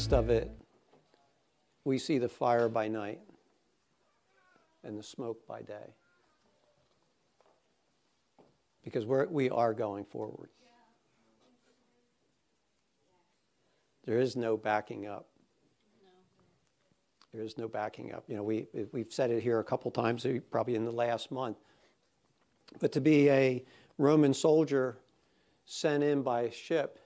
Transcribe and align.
midst 0.00 0.14
of 0.14 0.30
it, 0.30 0.50
we 1.84 1.98
see 1.98 2.16
the 2.16 2.28
fire 2.28 2.70
by 2.70 2.88
night 2.88 3.20
and 4.82 4.98
the 4.98 5.02
smoke 5.02 5.46
by 5.46 5.60
day. 5.60 5.94
Because 8.82 9.04
we're, 9.04 9.26
we 9.26 9.50
are 9.50 9.74
going 9.74 10.06
forward. 10.06 10.48
There 14.06 14.18
is 14.18 14.36
no 14.36 14.56
backing 14.56 15.06
up. 15.06 15.26
There 17.34 17.42
is 17.42 17.58
no 17.58 17.68
backing 17.68 18.14
up. 18.14 18.24
You 18.26 18.36
know, 18.36 18.42
we, 18.42 18.68
we've 18.92 19.12
said 19.12 19.30
it 19.30 19.42
here 19.42 19.58
a 19.58 19.64
couple 19.64 19.90
times, 19.90 20.24
eh, 20.24 20.38
probably 20.50 20.76
in 20.76 20.86
the 20.86 20.90
last 20.90 21.30
month. 21.30 21.58
But 22.80 22.92
to 22.92 23.02
be 23.02 23.28
a 23.28 23.62
Roman 23.98 24.32
soldier 24.32 24.96
sent 25.66 26.02
in 26.02 26.22
by 26.22 26.48
ship 26.48 26.98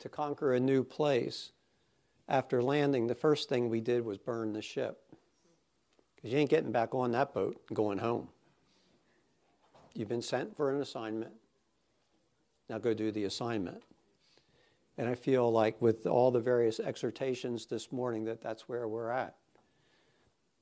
to 0.00 0.10
conquer 0.10 0.52
a 0.52 0.60
new 0.60 0.84
place, 0.84 1.51
after 2.32 2.62
landing, 2.62 3.06
the 3.06 3.14
first 3.14 3.50
thing 3.50 3.68
we 3.68 3.82
did 3.82 4.02
was 4.04 4.16
burn 4.16 4.54
the 4.54 4.62
ship. 4.62 5.02
Because 6.16 6.32
you 6.32 6.38
ain't 6.38 6.48
getting 6.48 6.72
back 6.72 6.94
on 6.94 7.12
that 7.12 7.34
boat 7.34 7.60
going 7.74 7.98
home. 7.98 8.28
You've 9.94 10.08
been 10.08 10.22
sent 10.22 10.56
for 10.56 10.70
an 10.70 10.80
assignment. 10.80 11.32
Now 12.70 12.78
go 12.78 12.94
do 12.94 13.12
the 13.12 13.24
assignment. 13.24 13.82
And 14.96 15.10
I 15.10 15.14
feel 15.14 15.52
like 15.52 15.80
with 15.82 16.06
all 16.06 16.30
the 16.30 16.40
various 16.40 16.80
exhortations 16.80 17.66
this 17.66 17.92
morning 17.92 18.24
that 18.24 18.40
that's 18.40 18.66
where 18.66 18.88
we're 18.88 19.10
at. 19.10 19.36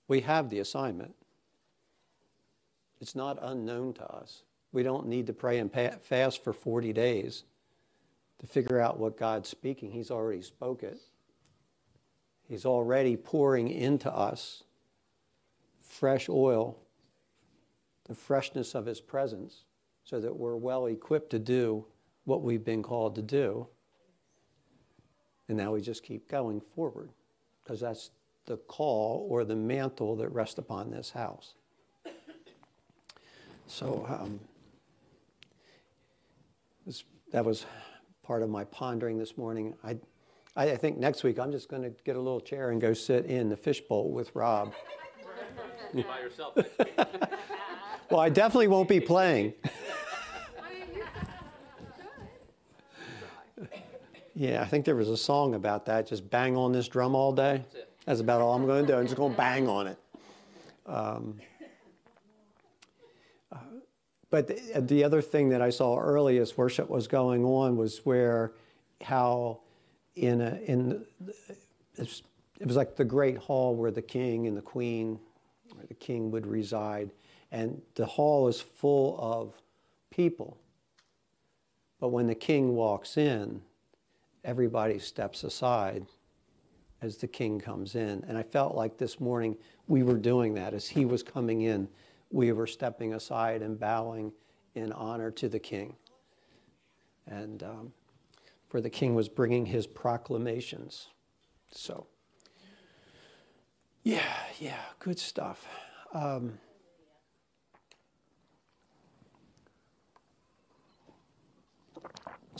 We 0.08 0.22
have 0.22 0.50
the 0.50 0.58
assignment. 0.58 1.14
It's 3.00 3.14
not 3.14 3.38
unknown 3.40 3.92
to 3.94 4.04
us. 4.12 4.42
We 4.72 4.82
don't 4.82 5.06
need 5.06 5.28
to 5.28 5.32
pray 5.32 5.58
and 5.58 5.70
fast 5.72 6.42
for 6.42 6.52
40 6.52 6.92
days 6.92 7.44
to 8.40 8.46
figure 8.48 8.80
out 8.80 8.98
what 8.98 9.16
God's 9.16 9.48
speaking. 9.48 9.92
He's 9.92 10.10
already 10.10 10.42
spoke 10.42 10.82
it. 10.82 10.98
He's 12.50 12.66
already 12.66 13.16
pouring 13.16 13.68
into 13.68 14.12
us 14.12 14.64
fresh 15.80 16.28
oil, 16.28 16.80
the 18.08 18.14
freshness 18.16 18.74
of 18.74 18.86
His 18.86 19.00
presence, 19.00 19.66
so 20.02 20.18
that 20.18 20.36
we're 20.36 20.56
well 20.56 20.86
equipped 20.86 21.30
to 21.30 21.38
do 21.38 21.86
what 22.24 22.42
we've 22.42 22.64
been 22.64 22.82
called 22.82 23.14
to 23.14 23.22
do. 23.22 23.68
And 25.48 25.58
now 25.58 25.72
we 25.72 25.80
just 25.80 26.02
keep 26.02 26.26
going 26.26 26.60
forward 26.60 27.10
because 27.62 27.78
that's 27.78 28.10
the 28.46 28.56
call 28.56 29.28
or 29.30 29.44
the 29.44 29.54
mantle 29.54 30.16
that 30.16 30.30
rests 30.30 30.58
upon 30.58 30.90
this 30.90 31.10
house. 31.10 31.54
So 33.68 34.04
um, 34.08 34.40
that 37.30 37.44
was 37.44 37.64
part 38.24 38.42
of 38.42 38.50
my 38.50 38.64
pondering 38.64 39.18
this 39.18 39.38
morning. 39.38 39.74
I, 39.84 39.98
I 40.56 40.76
think 40.76 40.98
next 40.98 41.22
week 41.22 41.38
I'm 41.38 41.52
just 41.52 41.68
going 41.68 41.82
to 41.82 41.90
get 42.04 42.16
a 42.16 42.20
little 42.20 42.40
chair 42.40 42.70
and 42.70 42.80
go 42.80 42.92
sit 42.92 43.26
in 43.26 43.48
the 43.48 43.56
fishbowl 43.56 44.10
with 44.10 44.34
Rob. 44.34 44.72
By 45.94 46.20
yourself. 46.20 46.56
well, 48.10 48.20
I 48.20 48.28
definitely 48.28 48.68
won't 48.68 48.88
be 48.88 49.00
playing. 49.00 49.54
Yeah, 54.40 54.62
I 54.62 54.64
think 54.64 54.86
there 54.86 54.96
was 54.96 55.10
a 55.10 55.18
song 55.18 55.54
about 55.54 55.84
that. 55.84 56.06
Just 56.06 56.30
bang 56.30 56.56
on 56.56 56.72
this 56.72 56.88
drum 56.88 57.14
all 57.14 57.30
day. 57.30 57.62
That's, 57.74 57.86
That's 58.06 58.20
about 58.20 58.40
all 58.40 58.54
I'm 58.54 58.64
going 58.64 58.86
to 58.86 58.92
do. 58.92 58.98
I'm 58.98 59.04
just 59.04 59.16
going 59.16 59.32
to 59.32 59.36
bang 59.36 59.68
on 59.68 59.86
it. 59.86 59.98
Um, 60.86 61.38
uh, 63.52 63.58
but 64.30 64.46
the, 64.46 64.80
the, 64.80 65.04
other 65.04 65.20
thing 65.20 65.50
that 65.50 65.60
I 65.60 65.68
saw 65.68 65.98
early 65.98 66.38
as 66.38 66.56
worship 66.56 66.88
was 66.88 67.06
going 67.06 67.44
on 67.44 67.76
was 67.76 67.98
where 68.06 68.52
how 69.02 69.60
in 70.16 70.40
a, 70.40 70.58
in 70.64 71.04
it 71.96 72.66
was 72.66 72.76
like 72.76 72.96
the 72.96 73.04
great 73.04 73.38
hall 73.38 73.74
where 73.74 73.90
the 73.90 74.02
king 74.02 74.46
and 74.46 74.56
the 74.56 74.62
queen 74.62 75.18
or 75.76 75.84
the 75.86 75.94
king 75.94 76.30
would 76.30 76.46
reside 76.46 77.10
and 77.52 77.80
the 77.94 78.06
hall 78.06 78.48
is 78.48 78.60
full 78.60 79.18
of 79.20 79.54
people 80.10 80.58
but 82.00 82.08
when 82.08 82.26
the 82.26 82.34
king 82.34 82.74
walks 82.74 83.16
in 83.16 83.62
everybody 84.44 84.98
steps 84.98 85.44
aside 85.44 86.06
as 87.02 87.16
the 87.16 87.26
king 87.26 87.58
comes 87.58 87.94
in. 87.94 88.24
And 88.28 88.36
I 88.36 88.42
felt 88.42 88.74
like 88.74 88.98
this 88.98 89.20
morning 89.20 89.56
we 89.88 90.02
were 90.02 90.16
doing 90.16 90.54
that. 90.54 90.74
As 90.74 90.88
he 90.88 91.04
was 91.04 91.22
coming 91.22 91.62
in, 91.62 91.88
we 92.30 92.52
were 92.52 92.66
stepping 92.66 93.14
aside 93.14 93.62
and 93.62 93.78
bowing 93.78 94.32
in 94.74 94.92
honor 94.92 95.30
to 95.32 95.48
the 95.48 95.58
king. 95.58 95.96
And 97.26 97.62
um, 97.62 97.92
for 98.70 98.80
the 98.80 98.88
king 98.88 99.14
was 99.14 99.28
bringing 99.28 99.66
his 99.66 99.86
proclamations. 99.86 101.08
So, 101.70 102.06
yeah, 104.02 104.22
yeah, 104.58 104.80
good 104.98 105.18
stuff. 105.18 105.68
Um, 106.14 106.58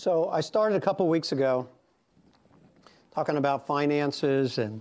So 0.01 0.31
I 0.31 0.41
started 0.41 0.77
a 0.77 0.81
couple 0.81 1.07
weeks 1.09 1.33
ago 1.33 1.69
talking 3.15 3.37
about 3.37 3.67
finances, 3.67 4.57
and 4.57 4.81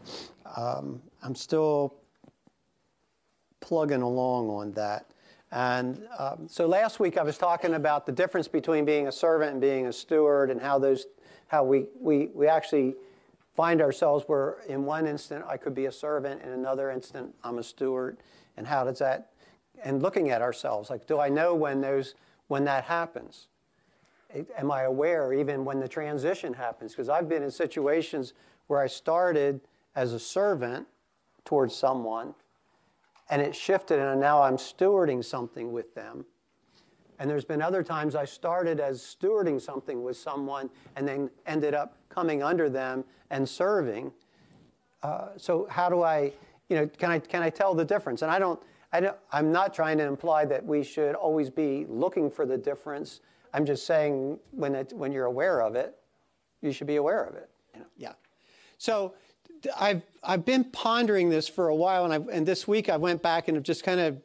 um, 0.55 1.01
I'm 1.21 1.35
still 1.35 1.95
plugging 3.59 4.01
along 4.01 4.49
on 4.49 4.71
that. 4.75 5.11
And 5.51 6.07
um, 6.17 6.47
so 6.47 6.67
last 6.67 7.01
week 7.01 7.17
I 7.17 7.23
was 7.23 7.37
talking 7.37 7.73
about 7.73 8.05
the 8.05 8.13
difference 8.13 8.47
between 8.47 8.85
being 8.85 9.09
a 9.09 9.11
servant 9.11 9.51
and 9.51 9.59
being 9.59 9.87
a 9.87 9.91
steward, 9.91 10.49
and 10.49 10.61
how 10.61 10.79
those, 10.79 11.05
how 11.49 11.63
we 11.63 11.87
we 11.99 12.27
we 12.33 12.47
actually 12.47 12.95
find 13.55 13.81
ourselves 13.81 14.23
where 14.27 14.57
in 14.67 14.85
one 14.85 15.05
instant 15.05 15.43
I 15.47 15.57
could 15.57 15.75
be 15.75 15.85
a 15.85 15.91
servant, 15.91 16.41
in 16.41 16.49
another 16.49 16.89
instant 16.89 17.35
I'm 17.43 17.57
a 17.57 17.63
steward, 17.63 18.17
and 18.55 18.65
how 18.65 18.85
does 18.85 18.99
that, 18.99 19.31
and 19.83 20.01
looking 20.01 20.29
at 20.29 20.41
ourselves 20.41 20.89
like, 20.89 21.05
do 21.05 21.19
I 21.19 21.29
know 21.29 21.53
when 21.53 21.81
those 21.81 22.15
when 22.47 22.63
that 22.65 22.85
happens? 22.85 23.47
am 24.57 24.71
I 24.71 24.83
aware 24.83 25.33
even 25.33 25.65
when 25.65 25.79
the 25.79 25.87
transition 25.87 26.53
happens? 26.53 26.91
Because 26.91 27.09
I've 27.09 27.27
been 27.27 27.43
in 27.43 27.51
situations 27.51 28.33
where 28.67 28.79
I 28.79 28.87
started 28.87 29.61
as 29.95 30.13
a 30.13 30.19
servant 30.19 30.87
towards 31.45 31.75
someone 31.75 32.35
and 33.29 33.41
it 33.41 33.55
shifted 33.55 33.99
and 33.99 34.19
now 34.19 34.41
I'm 34.41 34.57
stewarding 34.57 35.23
something 35.23 35.71
with 35.71 35.95
them. 35.95 36.25
And 37.19 37.29
there's 37.29 37.45
been 37.45 37.61
other 37.61 37.83
times 37.83 38.15
I 38.15 38.25
started 38.25 38.79
as 38.79 39.01
stewarding 39.01 39.61
something 39.61 40.03
with 40.03 40.17
someone 40.17 40.69
and 40.95 41.07
then 41.07 41.29
ended 41.45 41.73
up 41.73 41.97
coming 42.09 42.41
under 42.41 42.69
them 42.69 43.03
and 43.29 43.47
serving. 43.47 44.11
Uh, 45.03 45.29
so 45.37 45.67
how 45.69 45.89
do 45.89 46.01
I, 46.01 46.31
you 46.69 46.77
know, 46.77 46.87
can 46.87 47.11
I, 47.11 47.19
can 47.19 47.43
I 47.43 47.49
tell 47.49 47.75
the 47.75 47.85
difference? 47.85 48.21
And 48.21 48.31
I 48.31 48.39
don't, 48.39 48.59
I 48.91 49.01
don't, 49.01 49.17
I'm 49.31 49.51
not 49.51 49.73
trying 49.73 49.97
to 49.99 50.05
imply 50.05 50.45
that 50.45 50.65
we 50.65 50.83
should 50.83 51.13
always 51.13 51.49
be 51.49 51.85
looking 51.89 52.31
for 52.31 52.45
the 52.45 52.57
difference 52.57 53.21
I'm 53.53 53.65
just 53.65 53.85
saying 53.85 54.39
when, 54.51 54.75
it, 54.75 54.93
when 54.93 55.11
you're 55.11 55.25
aware 55.25 55.61
of 55.61 55.75
it, 55.75 55.95
you 56.61 56.71
should 56.71 56.87
be 56.87 56.97
aware 56.97 57.23
of 57.23 57.35
it. 57.35 57.49
You 57.73 57.81
know? 57.81 57.85
Yeah. 57.97 58.13
So 58.77 59.13
I've, 59.79 60.01
I've 60.23 60.45
been 60.45 60.65
pondering 60.65 61.29
this 61.29 61.47
for 61.47 61.67
a 61.69 61.75
while, 61.75 62.05
and, 62.05 62.13
i 62.13 62.33
and 62.33 62.45
this 62.45 62.67
week 62.67 62.89
I 62.89 62.97
went 62.97 63.21
back 63.21 63.47
and 63.47 63.55
have 63.55 63.63
just 63.63 63.83
kind 63.83 63.99
of 63.99 64.21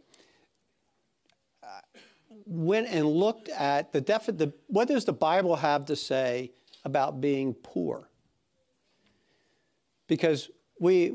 went 2.47 2.88
and 2.88 3.06
looked 3.06 3.49
at 3.49 3.93
the, 3.93 4.00
defi- 4.00 4.32
the 4.32 4.53
what 4.66 4.88
does 4.88 5.05
the 5.05 5.12
Bible 5.12 5.56
have 5.56 5.87
to 5.87 5.97
say 5.97 6.53
about 6.84 7.21
being 7.21 7.55
poor? 7.55 8.10
Because 10.06 10.50
we, 10.78 11.15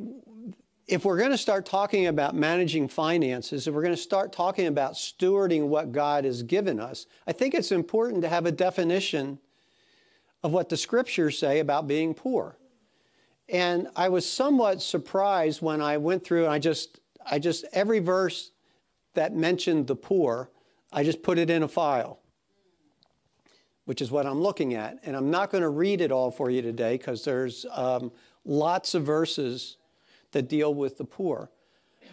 if 0.87 1.05
we're 1.05 1.17
going 1.17 1.31
to 1.31 1.37
start 1.37 1.65
talking 1.65 2.07
about 2.07 2.33
managing 2.33 2.87
finances, 2.87 3.67
if 3.67 3.73
we're 3.73 3.83
going 3.83 3.95
to 3.95 4.01
start 4.01 4.33
talking 4.33 4.67
about 4.67 4.93
stewarding 4.93 5.67
what 5.67 5.91
God 5.91 6.25
has 6.25 6.41
given 6.41 6.79
us, 6.79 7.05
I 7.27 7.31
think 7.31 7.53
it's 7.53 7.71
important 7.71 8.23
to 8.23 8.29
have 8.29 8.47
a 8.47 8.51
definition 8.51 9.39
of 10.41 10.51
what 10.51 10.69
the 10.69 10.77
scriptures 10.77 11.37
say 11.37 11.59
about 11.59 11.87
being 11.87 12.13
poor. 12.13 12.57
And 13.47 13.87
I 13.95 14.09
was 14.09 14.31
somewhat 14.31 14.81
surprised 14.81 15.61
when 15.61 15.81
I 15.81 15.97
went 15.97 16.23
through 16.23 16.45
and 16.45 16.53
I 16.53 16.59
just, 16.59 16.99
I 17.29 17.39
just, 17.39 17.65
every 17.73 17.99
verse 17.99 18.51
that 19.15 19.35
mentioned 19.35 19.87
the 19.87 19.95
poor, 19.95 20.49
I 20.91 21.03
just 21.03 21.21
put 21.21 21.37
it 21.37 21.49
in 21.49 21.63
a 21.63 21.67
file, 21.67 22.19
which 23.85 24.01
is 24.01 24.11
what 24.11 24.25
I'm 24.25 24.41
looking 24.41 24.73
at. 24.73 24.99
And 25.03 25.15
I'm 25.15 25.29
not 25.29 25.51
going 25.51 25.61
to 25.61 25.69
read 25.69 26.01
it 26.01 26.11
all 26.11 26.31
for 26.31 26.49
you 26.49 26.61
today 26.61 26.97
because 26.97 27.23
there's 27.23 27.65
um, 27.71 28.11
lots 28.43 28.95
of 28.95 29.03
verses 29.03 29.77
that 30.31 30.47
deal 30.47 30.73
with 30.73 30.97
the 30.97 31.05
poor. 31.05 31.49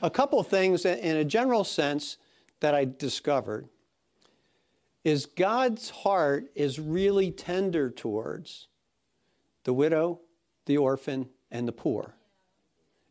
A 0.03 0.11
couple 0.11 0.43
things 0.43 0.85
in 0.85 1.17
a 1.17 1.25
general 1.25 1.65
sense 1.65 2.19
that 2.61 2.75
I 2.75 2.85
discovered 2.85 3.69
is 5.05 5.25
God's 5.25 5.91
heart 5.91 6.51
is 6.55 6.79
really 6.79 7.31
tender 7.31 7.91
towards 7.91 8.67
the 9.65 9.73
widow, 9.73 10.21
the 10.67 10.77
orphan, 10.77 11.29
and 11.51 11.67
the 11.67 11.73
poor. 11.73 12.17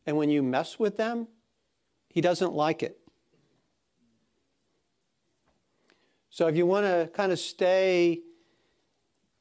And 0.06 0.18
when 0.18 0.30
you 0.30 0.44
mess 0.44 0.78
with 0.78 0.98
them, 0.98 1.28
he 2.10 2.22
doesn't 2.22 2.54
like 2.54 2.84
it. 2.84 3.00
So 6.36 6.48
if 6.48 6.58
you 6.58 6.66
want 6.66 6.86
to 6.86 7.10
kind 7.14 7.32
of 7.32 7.40
stay 7.40 8.20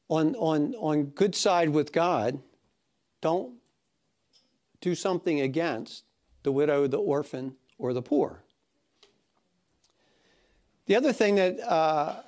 on, 0.07 0.33
on, 0.35 0.75
on 0.75 1.07
good 1.07 1.35
side 1.35 1.67
with 1.67 1.91
God, 1.91 2.41
don't 3.19 3.55
do 4.79 4.95
something 4.95 5.41
against 5.41 6.05
the 6.43 6.53
widow, 6.53 6.87
the 6.87 6.95
orphan, 6.95 7.57
or 7.77 7.91
the 7.91 8.01
poor. 8.01 8.45
The 10.85 10.95
other 10.95 11.11
thing 11.11 11.35
that 11.35 11.59
uh, 11.59 12.21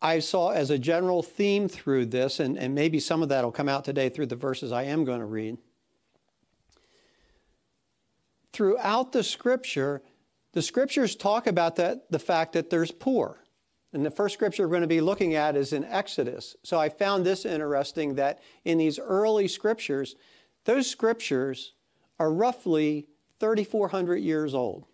I 0.00 0.20
saw 0.20 0.50
as 0.50 0.70
a 0.70 0.78
general 0.78 1.24
theme 1.24 1.66
through 1.66 2.06
this, 2.06 2.38
and, 2.38 2.56
and 2.56 2.76
maybe 2.76 3.00
some 3.00 3.20
of 3.20 3.30
that 3.30 3.42
will 3.42 3.50
come 3.50 3.68
out 3.68 3.84
today 3.84 4.10
through 4.10 4.26
the 4.26 4.36
verses 4.36 4.70
I 4.70 4.84
am 4.84 5.04
going 5.04 5.18
to 5.18 5.26
read. 5.26 5.58
Throughout 8.52 9.10
the 9.10 9.24
scripture, 9.24 10.02
the 10.52 10.62
scriptures 10.62 11.16
talk 11.16 11.48
about 11.48 11.74
that, 11.74 12.12
the 12.12 12.20
fact 12.20 12.52
that 12.52 12.70
there's 12.70 12.92
poor. 12.92 13.42
And 13.92 14.04
the 14.04 14.10
first 14.10 14.34
scripture 14.34 14.64
we're 14.64 14.72
going 14.72 14.82
to 14.82 14.86
be 14.86 15.00
looking 15.00 15.34
at 15.34 15.56
is 15.56 15.72
in 15.72 15.84
Exodus. 15.84 16.56
So 16.62 16.78
I 16.78 16.88
found 16.88 17.24
this 17.24 17.44
interesting 17.44 18.16
that 18.16 18.40
in 18.64 18.78
these 18.78 18.98
early 18.98 19.48
scriptures, 19.48 20.14
those 20.64 20.90
scriptures 20.90 21.72
are 22.18 22.32
roughly 22.32 23.08
3,400 23.40 24.16
years 24.16 24.54
old. 24.54 24.84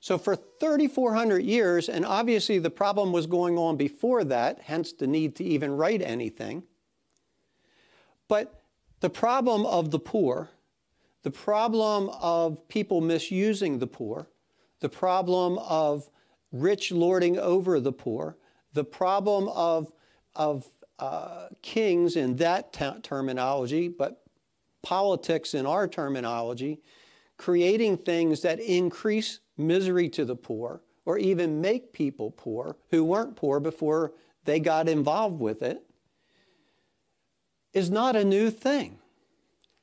So 0.00 0.16
for 0.16 0.34
3,400 0.34 1.42
years, 1.42 1.88
and 1.88 2.06
obviously 2.06 2.58
the 2.58 2.70
problem 2.70 3.12
was 3.12 3.26
going 3.26 3.58
on 3.58 3.76
before 3.76 4.24
that, 4.24 4.60
hence 4.62 4.92
the 4.92 5.06
need 5.06 5.36
to 5.36 5.44
even 5.44 5.72
write 5.72 6.00
anything. 6.00 6.62
But 8.28 8.62
the 9.00 9.10
problem 9.10 9.66
of 9.66 9.90
the 9.90 9.98
poor, 9.98 10.48
the 11.22 11.30
problem 11.30 12.08
of 12.20 12.66
people 12.68 13.00
misusing 13.00 13.78
the 13.78 13.86
poor, 13.86 14.28
the 14.80 14.88
problem 14.88 15.58
of 15.58 16.08
rich 16.52 16.92
lording 16.92 17.38
over 17.38 17.80
the 17.80 17.92
poor, 17.92 18.36
the 18.72 18.84
problem 18.84 19.48
of, 19.48 19.92
of 20.34 20.66
uh, 20.98 21.48
kings 21.62 22.16
in 22.16 22.36
that 22.36 22.72
terminology, 23.02 23.88
but 23.88 24.22
politics 24.82 25.54
in 25.54 25.66
our 25.66 25.88
terminology, 25.88 26.80
creating 27.36 27.96
things 27.96 28.42
that 28.42 28.60
increase 28.60 29.40
misery 29.56 30.08
to 30.08 30.24
the 30.24 30.36
poor 30.36 30.82
or 31.04 31.18
even 31.18 31.60
make 31.60 31.92
people 31.92 32.30
poor 32.30 32.76
who 32.90 33.04
weren't 33.04 33.36
poor 33.36 33.60
before 33.60 34.12
they 34.44 34.60
got 34.60 34.88
involved 34.88 35.40
with 35.40 35.62
it 35.62 35.82
is 37.72 37.90
not 37.90 38.16
a 38.16 38.24
new 38.24 38.50
thing. 38.50 38.98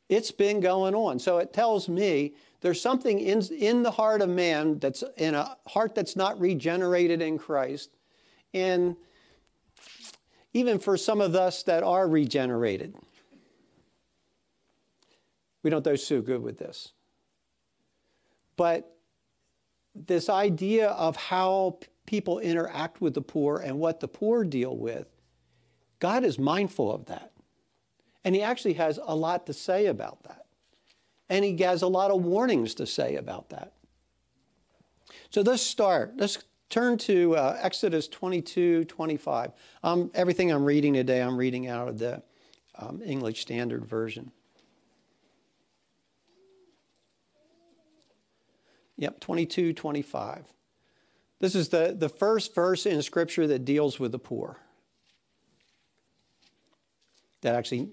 It's 0.10 0.32
been 0.32 0.60
going 0.60 0.96
on. 0.96 1.20
So 1.20 1.38
it 1.38 1.54
tells 1.54 1.90
me 1.90 2.34
there's 2.62 2.82
something 2.82 3.20
in, 3.20 3.42
in 3.54 3.84
the 3.84 3.92
heart 3.92 4.22
of 4.22 4.30
man 4.30 4.80
that's 4.80 5.04
in 5.18 5.36
a 5.36 5.58
heart 5.68 5.94
that's 5.94 6.16
not 6.16 6.40
regenerated 6.40 7.22
in 7.22 7.38
Christ. 7.38 7.92
And 8.54 8.96
even 10.54 10.80
for 10.80 10.98
some 10.98 11.22
of 11.22 11.36
us 11.36 11.62
that 11.64 11.84
are 11.84 12.08
regenerated, 12.08 12.96
we 15.62 15.70
don't 15.70 15.84
do 15.84 15.98
so 15.98 16.22
good 16.22 16.42
with 16.42 16.58
this. 16.58 16.94
But 18.56 18.98
this 19.94 20.30
idea 20.30 20.90
of 20.90 21.16
how 21.16 21.80
people 22.08 22.40
interact 22.40 23.02
with 23.02 23.14
the 23.14 23.22
poor 23.22 23.60
and 23.60 23.78
what 23.78 24.00
the 24.00 24.08
poor 24.08 24.44
deal 24.44 24.76
with, 24.76 25.08
God 26.00 26.24
is 26.24 26.40
mindful 26.40 26.92
of 26.92 27.06
that. 27.06 27.34
And 28.24 28.34
He 28.34 28.42
actually 28.42 28.74
has 28.74 29.00
a 29.06 29.16
lot 29.16 29.46
to 29.46 29.54
say 29.54 29.86
about 29.86 30.24
that. 30.24 30.47
And 31.30 31.44
He 31.44 31.58
has 31.64 31.82
a 31.82 31.88
lot 31.88 32.12
of 32.12 32.24
warnings 32.24 32.74
to 32.76 32.86
say 32.86 33.16
about 33.16 33.50
that. 33.50 33.74
So 35.30 35.42
let's 35.42 35.62
start. 35.62 36.14
Let's 36.18 36.44
turn 36.70 36.98
to 37.00 37.36
uh, 37.36 37.58
Exodus 37.62 38.08
22 38.08 38.86
25. 38.86 39.52
Um, 39.84 40.12
everything 40.14 40.52
I'm 40.52 40.66
reading 40.66 40.94
today, 40.94 41.22
I'm 41.22 41.38
reading 41.38 41.68
out 41.68 41.88
of 41.88 42.00
the 42.00 42.24
um, 42.78 43.02
English 43.04 43.42
Standard 43.42 43.86
Version. 43.86 44.32
Yep, 48.98 49.20
22, 49.20 49.74
25. 49.74 50.46
This 51.40 51.54
is 51.54 51.70
the, 51.70 51.96
the 51.98 52.10
first 52.10 52.56
verse 52.56 52.86
in 52.86 53.02
Scripture 53.04 53.46
that 53.48 53.64
deals 53.64 54.00
with 54.00 54.12
the 54.12 54.20
poor, 54.20 54.60
that 57.42 57.54
actually 57.54 57.90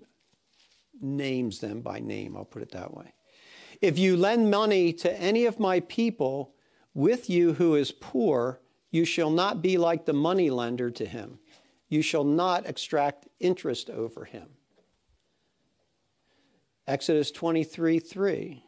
names 1.00 1.60
them 1.60 1.82
by 1.82 2.00
name, 2.00 2.36
I'll 2.36 2.46
put 2.46 2.62
it 2.62 2.70
that 2.72 2.94
way. 2.94 3.12
If 3.84 3.98
you 3.98 4.16
lend 4.16 4.50
money 4.50 4.94
to 4.94 5.12
any 5.12 5.44
of 5.44 5.60
my 5.60 5.80
people 5.80 6.54
with 6.94 7.28
you 7.28 7.52
who 7.52 7.74
is 7.74 7.92
poor, 7.92 8.62
you 8.90 9.04
shall 9.04 9.28
not 9.28 9.60
be 9.60 9.76
like 9.76 10.06
the 10.06 10.14
money 10.14 10.48
lender 10.48 10.90
to 10.92 11.04
him. 11.04 11.38
You 11.90 12.00
shall 12.00 12.24
not 12.24 12.64
extract 12.64 13.28
interest 13.40 13.90
over 13.90 14.24
him. 14.24 14.48
Exodus 16.86 17.30
23 17.30 17.98
3 17.98 18.64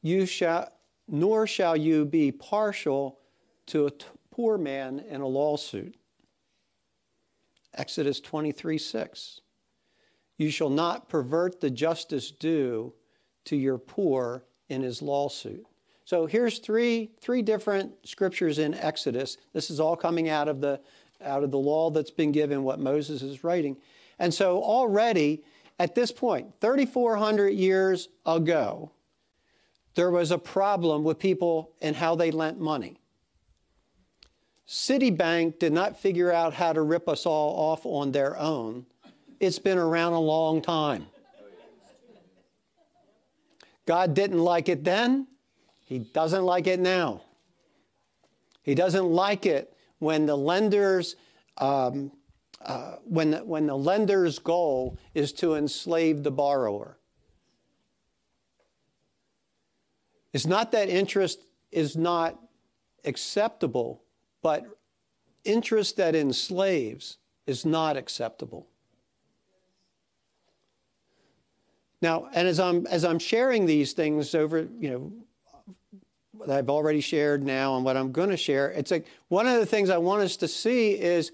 you 0.00 0.24
shall, 0.24 0.68
nor 1.08 1.48
shall 1.48 1.76
you 1.76 2.04
be 2.04 2.30
partial 2.30 3.18
to 3.66 3.88
a 3.88 3.92
poor 4.30 4.56
man 4.56 5.00
in 5.00 5.20
a 5.20 5.26
lawsuit. 5.26 5.96
Exodus 7.74 8.20
23 8.20 8.78
6. 8.78 9.40
You 10.40 10.50
shall 10.50 10.70
not 10.70 11.10
pervert 11.10 11.60
the 11.60 11.68
justice 11.68 12.30
due 12.30 12.94
to 13.44 13.56
your 13.56 13.76
poor 13.76 14.46
in 14.70 14.80
his 14.80 15.02
lawsuit. 15.02 15.66
So 16.06 16.24
here's 16.24 16.60
three, 16.60 17.10
three 17.20 17.42
different 17.42 17.92
scriptures 18.04 18.58
in 18.58 18.72
Exodus. 18.72 19.36
This 19.52 19.68
is 19.68 19.80
all 19.80 19.96
coming 19.96 20.30
out 20.30 20.48
of 20.48 20.62
the 20.62 20.80
out 21.22 21.44
of 21.44 21.50
the 21.50 21.58
law 21.58 21.90
that's 21.90 22.10
been 22.10 22.32
given, 22.32 22.62
what 22.62 22.80
Moses 22.80 23.20
is 23.20 23.44
writing. 23.44 23.76
And 24.18 24.32
so 24.32 24.62
already 24.62 25.44
at 25.78 25.94
this 25.94 26.10
point, 26.10 26.54
3,400 26.62 27.50
years 27.50 28.08
ago, 28.24 28.92
there 29.94 30.10
was 30.10 30.30
a 30.30 30.38
problem 30.38 31.04
with 31.04 31.18
people 31.18 31.72
and 31.82 31.94
how 31.94 32.14
they 32.14 32.30
lent 32.30 32.58
money. 32.58 32.96
Citibank 34.66 35.58
did 35.58 35.74
not 35.74 36.00
figure 36.00 36.32
out 36.32 36.54
how 36.54 36.72
to 36.72 36.80
rip 36.80 37.10
us 37.10 37.26
all 37.26 37.72
off 37.72 37.84
on 37.84 38.12
their 38.12 38.38
own. 38.38 38.86
It's 39.40 39.58
been 39.58 39.78
around 39.78 40.12
a 40.12 40.20
long 40.20 40.62
time. 40.62 41.06
God 43.86 44.14
didn't 44.14 44.38
like 44.38 44.68
it 44.68 44.84
then, 44.84 45.26
He 45.84 45.98
doesn't 45.98 46.44
like 46.44 46.66
it 46.66 46.78
now. 46.78 47.22
He 48.62 48.74
doesn't 48.74 49.06
like 49.06 49.46
it 49.46 49.74
when 49.98 50.26
the 50.26 50.36
lenders 50.36 51.16
um, 51.58 52.12
uh, 52.64 52.96
when, 53.04 53.30
the, 53.30 53.38
when 53.38 53.66
the 53.66 53.76
lender's 53.76 54.38
goal 54.38 54.98
is 55.14 55.32
to 55.32 55.54
enslave 55.54 56.22
the 56.22 56.30
borrower. 56.30 56.98
It's 60.32 60.46
not 60.46 60.72
that 60.72 60.88
interest 60.88 61.40
is 61.72 61.96
not 61.96 62.38
acceptable, 63.04 64.02
but 64.42 64.64
interest 65.44 65.96
that 65.96 66.14
enslaves 66.14 67.16
is 67.46 67.64
not 67.64 67.96
acceptable. 67.96 68.68
Now, 72.02 72.28
and 72.32 72.48
as 72.48 72.58
I'm 72.58 72.86
as 72.86 73.04
I'm 73.04 73.18
sharing 73.18 73.66
these 73.66 73.92
things 73.92 74.34
over, 74.34 74.66
you 74.78 74.90
know, 74.90 75.12
what 76.32 76.50
I've 76.50 76.70
already 76.70 77.00
shared 77.00 77.42
now 77.42 77.76
and 77.76 77.84
what 77.84 77.96
I'm 77.96 78.12
going 78.12 78.30
to 78.30 78.36
share, 78.36 78.70
it's 78.70 78.90
like 78.90 79.06
one 79.28 79.46
of 79.46 79.60
the 79.60 79.66
things 79.66 79.90
I 79.90 79.98
want 79.98 80.22
us 80.22 80.36
to 80.38 80.48
see 80.48 80.92
is 80.92 81.30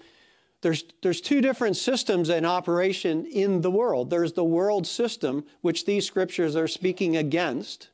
there's 0.61 0.83
there's 1.01 1.21
two 1.21 1.39
different 1.39 1.77
systems 1.77 2.29
in 2.29 2.43
operation 2.43 3.25
in 3.25 3.61
the 3.61 3.71
world. 3.71 4.09
There's 4.09 4.33
the 4.33 4.43
world 4.43 4.85
system, 4.85 5.45
which 5.61 5.85
these 5.85 6.05
scriptures 6.05 6.55
are 6.55 6.67
speaking 6.67 7.15
against. 7.15 7.89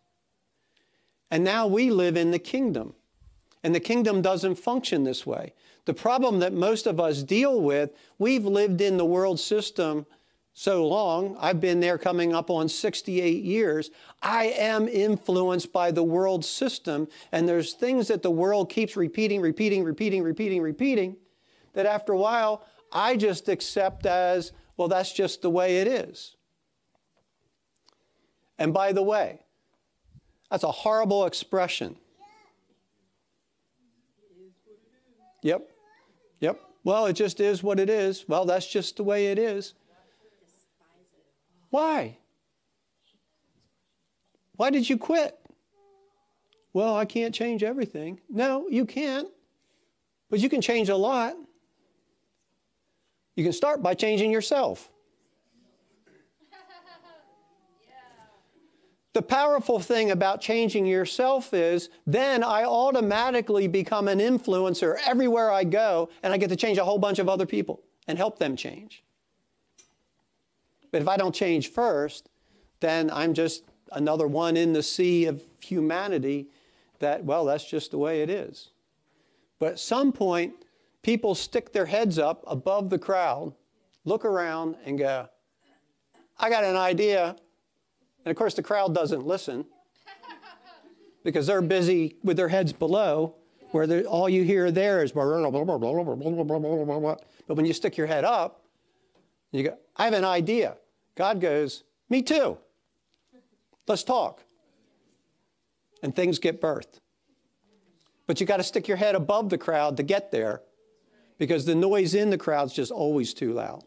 And 1.30 1.44
now 1.44 1.68
we 1.68 1.89
live 1.89 2.15
in 2.15 2.32
the 2.32 2.39
kingdom. 2.39 2.94
And 3.63 3.74
the 3.74 3.80
kingdom 3.80 4.22
doesn't 4.22 4.56
function 4.56 5.03
this 5.03 5.25
way. 5.25 5.53
The 5.86 5.94
problem 5.94 6.39
that 6.39 6.53
most 6.53 6.86
of 6.86 7.00
us 7.00 7.24
deal 7.24 7.62
with, 7.62 7.92
we've 8.18 8.46
lived 8.46 8.82
in 8.82 8.98
the 8.98 9.06
world 9.06 9.39
system 9.39 10.06
so 10.53 10.88
long. 10.88 11.36
I've 11.39 11.60
been 11.60 11.79
there 11.79 11.98
coming 11.98 12.33
up 12.33 12.50
on 12.50 12.69
68 12.69 13.43
years. 13.43 13.89
I 14.22 14.45
am 14.45 14.88
influenced 14.88 15.74
by 15.74 15.91
the 15.91 16.03
world 16.03 16.45
system. 16.45 17.07
And 17.31 17.50
there's 17.50 17.74
things 17.74 18.07
that 18.07 18.22
the 18.22 18.31
world 18.31 18.69
keeps 18.69 18.95
repeating, 18.95 19.41
repeating, 19.41 19.83
repeating, 19.83 20.24
repeating, 20.24 20.62
repeating, 20.62 21.17
that 21.74 21.88
after 21.88 22.13
a 22.13 22.17
while, 22.17 22.65
I 22.91 23.17
just 23.17 23.50
accept 23.50 24.05
as, 24.05 24.51
well, 24.77 24.88
that's 24.88 25.12
just 25.12 25.41
the 25.41 25.50
way 25.50 25.77
it 25.77 25.88
is. 25.88 26.36
And 28.60 28.74
by 28.74 28.91
the 28.91 29.01
way, 29.01 29.41
that's 30.51 30.63
a 30.63 30.72
horrible 30.72 31.25
expression. 31.25 31.98
Yep. 35.41 35.67
Yep. 36.39 36.62
Well, 36.83 37.07
it 37.07 37.13
just 37.13 37.39
is 37.39 37.63
what 37.63 37.79
it 37.79 37.89
is. 37.89 38.25
Well, 38.27 38.45
that's 38.45 38.67
just 38.67 38.98
the 38.98 39.03
way 39.03 39.27
it 39.27 39.39
is. 39.39 39.74
Why? 41.74 42.18
Why 44.58 44.70
did 44.70 44.88
you 44.88 44.96
quit? 44.96 45.36
Well, 46.72 46.96
I 46.96 47.06
can't 47.06 47.34
change 47.34 47.63
everything. 47.63 48.20
No, 48.30 48.68
you 48.68 48.86
can't. 48.86 49.27
But 50.30 50.39
you 50.39 50.50
can 50.50 50.62
change 50.62 50.89
a 50.89 50.96
lot. 50.96 51.34
You 53.36 53.44
can 53.44 53.53
start 53.53 53.82
by 53.82 53.96
changing 53.96 54.30
yourself. 54.30 54.92
The 59.13 59.24
powerful 59.24 59.80
thing 59.80 60.12
about 60.12 60.42
changing 60.42 60.86
yourself 60.86 61.56
is 61.56 61.89
then 62.06 62.44
I 62.44 62.65
automatically 62.65 63.68
become 63.68 64.08
an 64.08 64.20
influencer 64.20 64.98
everywhere 65.08 65.51
I 65.51 65.63
go, 65.63 66.12
and 66.22 66.32
I 66.32 66.38
get 66.38 66.50
to 66.51 66.56
change 66.56 66.77
a 66.77 66.86
whole 66.86 67.00
bunch 67.00 67.18
of 67.18 67.27
other 67.27 67.48
people 67.48 67.82
and 68.08 68.20
help 68.20 68.38
them 68.38 68.56
change. 68.56 69.03
But 70.94 71.02
if 71.02 71.08
I 71.08 71.18
don't 71.18 71.34
change 71.34 71.72
first, 71.72 72.30
then 72.80 73.10
I'm 73.10 73.34
just 73.34 73.64
another 73.94 74.28
one 74.28 74.56
in 74.56 74.74
the 74.74 74.84
sea 74.84 75.26
of 75.26 75.42
humanity 75.60 76.50
that, 77.00 77.26
well, 77.26 77.46
that's 77.46 77.66
just 77.66 77.90
the 77.90 77.98
way 77.98 78.22
it 78.22 78.30
is. 78.30 78.70
But 79.58 79.72
at 79.72 79.80
some 79.80 80.12
point, 80.12 80.54
people 81.02 81.34
stick 81.34 81.74
their 81.74 81.88
heads 81.88 82.20
up 82.20 82.44
above 82.46 82.92
the 82.92 83.00
crowd, 83.00 83.56
look 84.06 84.24
around, 84.24 84.76
and 84.86 85.00
go, 85.00 85.28
I 86.38 86.52
got 86.52 86.64
an 86.64 86.76
idea. 86.76 87.38
And 88.24 88.30
of 88.32 88.38
course, 88.38 88.54
the 88.54 88.62
crowd 88.62 88.94
doesn't 88.94 89.26
listen 89.26 89.66
because 91.24 91.48
they're 91.48 91.64
busy 91.64 92.18
with 92.24 92.38
their 92.38 92.50
heads 92.50 92.72
below, 92.72 93.34
where 93.72 94.04
all 94.04 94.30
you 94.30 94.44
hear 94.44 94.70
there 94.70 95.04
is. 95.04 95.12
But 95.12 95.26
when 97.48 97.66
you 97.66 97.74
stick 97.74 97.98
your 97.98 98.06
head 98.06 98.26
up, 98.26 98.60
you 99.52 99.64
go, 99.64 99.76
I 99.98 100.06
have 100.06 100.14
an 100.14 100.26
idea. 100.26 100.78
God 101.15 101.41
goes, 101.41 101.84
Me 102.10 102.22
too. 102.22 102.58
Let's 103.88 104.03
talk. 104.03 104.43
And 106.01 106.15
things 106.15 106.39
get 106.39 106.62
birthed. 106.62 107.00
But 108.27 108.39
you 108.39 108.46
got 108.46 108.58
to 108.58 108.63
stick 108.63 108.88
your 108.88 108.98
head 108.98 109.15
above 109.15 109.50
the 109.50 109.58
crowd 109.58 109.98
to 109.98 110.03
get 110.03 110.32
there 110.32 110.62
because 111.38 111.65
the 111.65 111.75
noise 111.75 112.13
in 112.13 112.29
the 112.29 112.38
crowd 112.38 112.67
is 112.67 112.74
just 112.74 112.91
always 112.91 113.34
too 113.34 113.53
loud. 113.53 113.84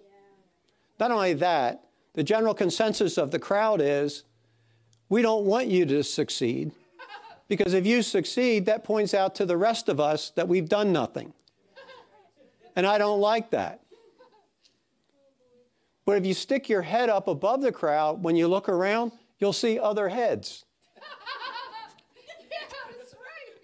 Not 0.99 1.11
only 1.11 1.35
that, 1.35 1.85
the 2.15 2.23
general 2.23 2.55
consensus 2.55 3.19
of 3.19 3.31
the 3.31 3.39
crowd 3.39 3.81
is 3.83 4.25
we 5.09 5.23
don't 5.23 5.45
want 5.45 5.69
you 5.69 5.87
to 5.87 6.03
succeed 6.03 6.73
because 7.49 7.75
if 7.75 7.87
you 7.87 8.03
succeed, 8.03 8.67
that 8.67 8.85
points 8.85 9.15
out 9.15 9.35
to 9.37 9.47
the 9.47 9.57
rest 9.57 9.89
of 9.89 10.01
us 10.01 10.31
that 10.31 10.49
we've 10.49 10.69
done 10.69 10.93
nothing. 10.93 11.33
And 12.75 12.87
I 12.87 12.99
don't 12.99 13.21
like 13.21 13.51
that. 13.51 13.81
But 16.07 16.19
if 16.19 16.25
you 16.25 16.35
stick 16.35 16.69
your 16.69 16.83
head 16.83 17.11
up 17.11 17.27
above 17.27 17.61
the 17.63 17.73
crowd, 17.73 18.23
when 18.23 18.37
you 18.37 18.47
look 18.47 18.69
around, 18.69 19.11
you'll 19.41 19.53
see 19.53 19.79
other 19.79 20.09
heads. 20.09 20.65
yeah, 20.97 22.59
that's 22.97 23.13
right. 23.15 23.59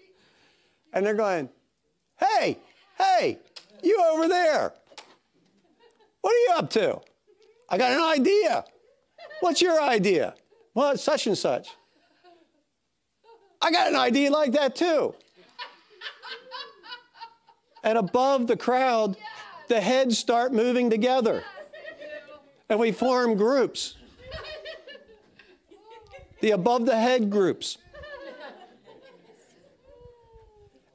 And 0.91 1.05
they're 1.05 1.13
going, 1.13 1.49
hey, 2.19 2.57
hey, 2.97 3.39
you 3.81 4.03
over 4.11 4.27
there. 4.27 4.73
What 6.19 6.31
are 6.31 6.39
you 6.39 6.53
up 6.57 6.69
to? 6.71 6.99
I 7.69 7.77
got 7.77 7.93
an 7.93 8.03
idea. 8.03 8.65
What's 9.39 9.61
your 9.61 9.81
idea? 9.81 10.35
Well, 10.73 10.91
it's 10.91 11.03
such 11.03 11.27
and 11.27 11.37
such. 11.37 11.69
I 13.61 13.71
got 13.71 13.87
an 13.87 13.95
idea 13.95 14.29
like 14.31 14.51
that 14.51 14.75
too. 14.75 15.15
And 17.83 17.97
above 17.97 18.47
the 18.47 18.57
crowd, 18.57 19.15
the 19.69 19.79
heads 19.79 20.17
start 20.17 20.53
moving 20.53 20.89
together. 20.89 21.43
And 22.69 22.79
we 22.79 22.91
form 22.91 23.35
groups. 23.35 23.95
The 26.41 26.51
above 26.51 26.85
the 26.85 26.97
head 26.97 27.29
groups. 27.29 27.77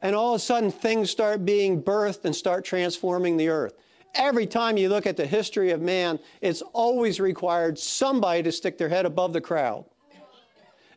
And 0.00 0.14
all 0.14 0.34
of 0.34 0.37
a 0.37 0.44
sudden, 0.44 0.70
things 0.70 1.10
start 1.10 1.44
being 1.44 1.82
birthed 1.82 2.25
and 2.25 2.34
start 2.34 2.64
transforming 2.64 3.37
the 3.37 3.48
earth. 3.48 3.75
Every 4.14 4.46
time 4.46 4.76
you 4.76 4.88
look 4.88 5.06
at 5.06 5.16
the 5.16 5.26
history 5.26 5.70
of 5.70 5.80
man, 5.80 6.18
it's 6.40 6.62
always 6.72 7.20
required 7.20 7.78
somebody 7.78 8.42
to 8.42 8.52
stick 8.52 8.78
their 8.78 8.88
head 8.88 9.06
above 9.06 9.32
the 9.32 9.40
crowd. 9.40 9.84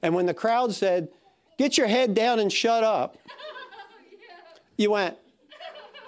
And 0.02 0.14
when 0.16 0.26
the 0.26 0.34
crowd 0.34 0.74
said, 0.74 1.10
Get 1.58 1.78
your 1.78 1.88
head 1.88 2.16
down 2.16 2.40
and 2.40 2.52
shut 2.52 2.84
up, 2.84 3.18
you 4.78 4.92
went, 4.92 5.18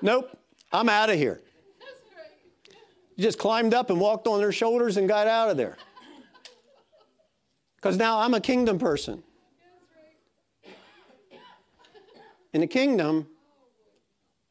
Nope, 0.01 0.35
I'm 0.71 0.89
out 0.89 1.09
of 1.09 1.15
here. 1.15 1.41
You 3.15 3.23
just 3.23 3.37
climbed 3.37 3.73
up 3.73 3.89
and 3.89 3.99
walked 3.99 4.27
on 4.27 4.39
their 4.39 4.51
shoulders 4.51 4.97
and 4.97 5.07
got 5.07 5.27
out 5.27 5.49
of 5.49 5.57
there. 5.57 5.77
Because 7.75 7.97
now 7.97 8.19
I'm 8.19 8.33
a 8.33 8.41
kingdom 8.41 8.79
person. 8.79 9.23
In 12.53 12.61
the 12.61 12.67
kingdom, 12.67 13.27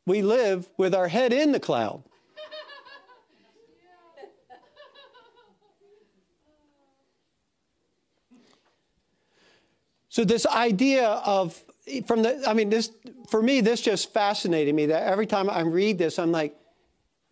we 0.07 0.23
live 0.23 0.69
with 0.77 0.95
our 0.95 1.09
head 1.09 1.33
in 1.33 1.53
the 1.53 1.61
cloud. 1.61 2.03
So 10.09 10.25
this 10.25 10.45
idea 10.45 11.09
of 11.09 11.59
from 12.07 12.23
the 12.23 12.45
I 12.47 12.53
mean 12.53 12.69
this 12.69 12.91
for 13.31 13.43
me 13.43 13.63
this 13.63 13.81
just 13.81 14.13
fascinated 14.13 14.75
me 14.75 14.87
that 14.87 15.05
every 15.05 15.27
time 15.27 15.49
I 15.49 15.61
read 15.61 15.97
this 15.97 16.19
I'm 16.19 16.31
like 16.31 16.55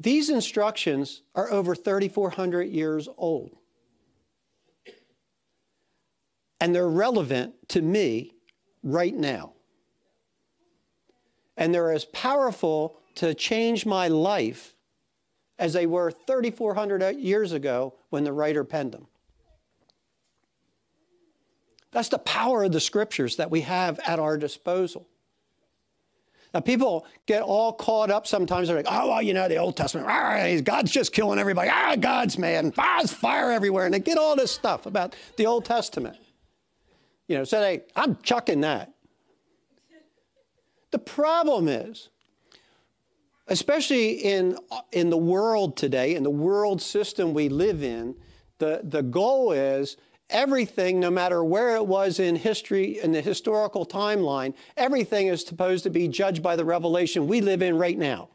these 0.00 0.30
instructions 0.30 1.21
are 1.35 1.52
over 1.52 1.75
3400 1.75 2.62
years 2.62 3.07
old. 3.19 3.59
And 6.59 6.75
they're 6.75 6.88
relevant 6.88 7.69
to 7.69 7.83
me 7.83 8.33
right 8.83 9.14
now. 9.14 9.52
And 11.54 11.75
they're 11.75 11.92
as 11.92 12.07
powerful 12.07 12.97
to 13.16 13.35
change 13.35 13.85
my 13.85 14.09
life 14.09 14.75
as 15.59 15.75
they 15.75 15.85
were 15.85 16.11
3,400 16.11 17.16
years 17.16 17.52
ago 17.52 17.95
when 18.09 18.25
the 18.25 18.33
writer 18.33 18.64
penned 18.64 18.92
them. 18.92 19.07
That's 21.92 22.09
the 22.09 22.19
power 22.19 22.64
of 22.64 22.73
the 22.73 22.80
scriptures 22.80 23.37
that 23.37 23.50
we 23.50 23.61
have 23.62 23.99
at 24.07 24.19
our 24.19 24.38
disposal. 24.38 25.10
Now, 26.52 26.61
people 26.61 27.07
get 27.26 27.42
all 27.42 27.73
caught 27.73 28.11
up 28.11 28.26
sometimes. 28.26 28.69
They're 28.69 28.76
like, 28.76 28.87
oh, 28.88 29.09
well, 29.09 29.23
you 29.23 29.35
know, 29.35 29.49
the 29.49 29.57
Old 29.57 29.76
Testament, 29.76 30.09
ah, 30.11 30.57
God's 30.64 30.90
just 30.90 31.12
killing 31.12 31.38
everybody. 31.38 31.71
Ah, 31.73 31.95
God's 31.97 32.38
man, 32.38 32.73
ah, 32.76 33.02
fire 33.07 33.52
everywhere. 33.52 33.85
And 33.85 33.95
they 33.95 34.00
get 34.00 34.19
all 34.19 34.35
this 34.35 34.50
stuff 34.50 34.87
about 34.87 35.14
the 35.37 35.47
Old 35.47 35.64
Testament. 35.64 36.16
You 37.28 37.38
know, 37.38 37.45
so 37.45 37.61
they, 37.61 37.83
I'm 37.95 38.16
chucking 38.23 38.62
that. 38.62 38.92
The 40.90 40.99
problem 40.99 41.69
is, 41.69 42.09
especially 43.47 44.11
in, 44.11 44.59
in 44.90 45.11
the 45.11 45.16
world 45.16 45.76
today, 45.76 46.16
in 46.16 46.25
the 46.25 46.30
world 46.30 46.83
system 46.83 47.33
we 47.33 47.49
live 47.49 47.85
in, 47.85 48.16
the, 48.59 48.80
the 48.83 49.02
goal 49.02 49.52
is 49.52 49.97
everything, 50.30 51.00
no 51.00 51.10
matter 51.10 51.44
where 51.44 51.76
it 51.76 51.87
was 51.87 52.18
in 52.18 52.37
history, 52.37 52.99
in 53.00 53.12
the 53.12 53.20
historical 53.20 53.84
timeline, 53.84 54.54
everything 54.76 55.26
is 55.26 55.44
supposed 55.44 55.84
to 55.84 55.90
be 55.90 56.08
judged 56.08 56.42
by 56.42 56.56
the 56.56 56.64
revelation 56.64 57.26
we 57.26 57.40
live 57.40 57.62
in 57.62 57.76
right 57.76 57.99
now, 57.99 58.28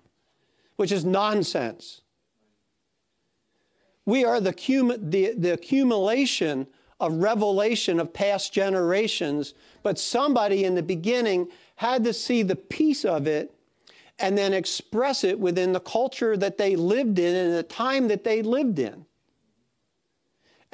which 0.75 0.91
is 0.91 1.03
nonsense. 1.05 2.01
We 4.05 4.23
are 4.23 4.39
the, 4.39 4.53
cum- 4.53 5.09
the, 5.09 5.33
the 5.35 5.53
accumulation 5.53 6.67
of 6.99 7.13
revelation 7.15 7.99
of 7.99 8.13
past 8.13 8.53
generations, 8.53 9.53
but 9.83 9.99
somebody 9.99 10.63
in 10.63 10.75
the 10.75 10.83
beginning 10.83 11.47
had 11.75 12.03
to 12.03 12.13
see 12.13 12.43
the 12.43 12.55
piece 12.55 13.03
of 13.03 13.27
it 13.27 13.53
and 14.19 14.37
then 14.37 14.53
express 14.53 15.23
it 15.23 15.39
within 15.39 15.73
the 15.73 15.79
culture 15.79 16.37
that 16.37 16.57
they 16.57 16.75
lived 16.75 17.19
in 17.19 17.35
and 17.35 17.53
the 17.53 17.63
time 17.63 18.07
that 18.07 18.23
they 18.23 18.41
lived 18.41 18.79
in. 18.79 19.05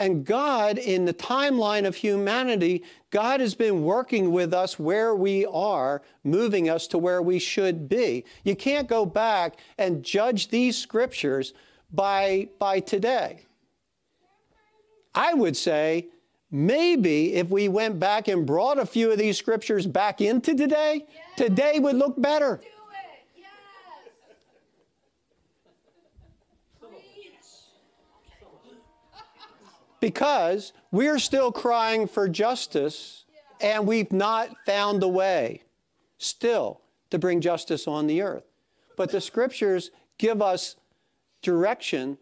And 0.02 0.26
God, 0.26 0.80
in 0.80 1.06
the 1.06 1.14
timeline 1.14 1.86
of 1.86 1.96
humanity, 1.96 2.84
God 3.12 3.40
has 3.40 3.54
been 3.54 3.84
working 3.84 4.32
with 4.32 4.52
us 4.52 4.80
where 4.80 5.14
we 5.14 5.46
are, 5.46 6.02
moving 6.24 6.68
us 6.68 6.88
to 6.88 6.98
where 6.98 7.22
we 7.22 7.38
should 7.38 7.88
be. 7.88 8.26
You 8.44 8.56
can't 8.56 8.88
go 8.88 9.06
back 9.06 9.60
and 9.78 10.02
judge 10.02 10.48
these 10.48 10.76
scriptures 10.76 11.54
by, 11.94 12.50
by 12.58 12.80
today. 12.80 13.46
I 15.14 15.36
would 15.36 15.56
say 15.56 16.08
maybe 16.50 17.36
if 17.36 17.50
we 17.50 17.68
went 17.68 18.00
back 18.00 18.28
and 18.28 18.44
brought 18.44 18.80
a 18.80 18.88
few 18.88 19.12
of 19.12 19.20
these 19.20 19.38
scriptures 19.38 19.86
back 19.86 20.20
into 20.20 20.56
today, 20.56 21.06
today 21.38 21.78
would 21.78 21.96
look 21.96 22.20
better. 22.20 22.60
Because 30.02 30.74
we're 30.92 31.20
still 31.20 31.54
crying 31.54 32.08
for 32.08 32.28
justice 32.28 33.24
and 33.62 33.88
we've 33.88 34.12
not 34.12 34.50
found 34.66 35.02
the 35.02 35.08
way 35.08 35.64
still 36.18 36.82
to 37.12 37.18
bring 37.18 37.40
justice 37.40 37.88
on 37.88 38.08
the 38.08 38.22
earth. 38.22 38.44
But 38.98 39.12
the 39.12 39.22
scriptures 39.22 39.92
give 40.18 40.42
us 40.42 40.76
direction 41.42 42.18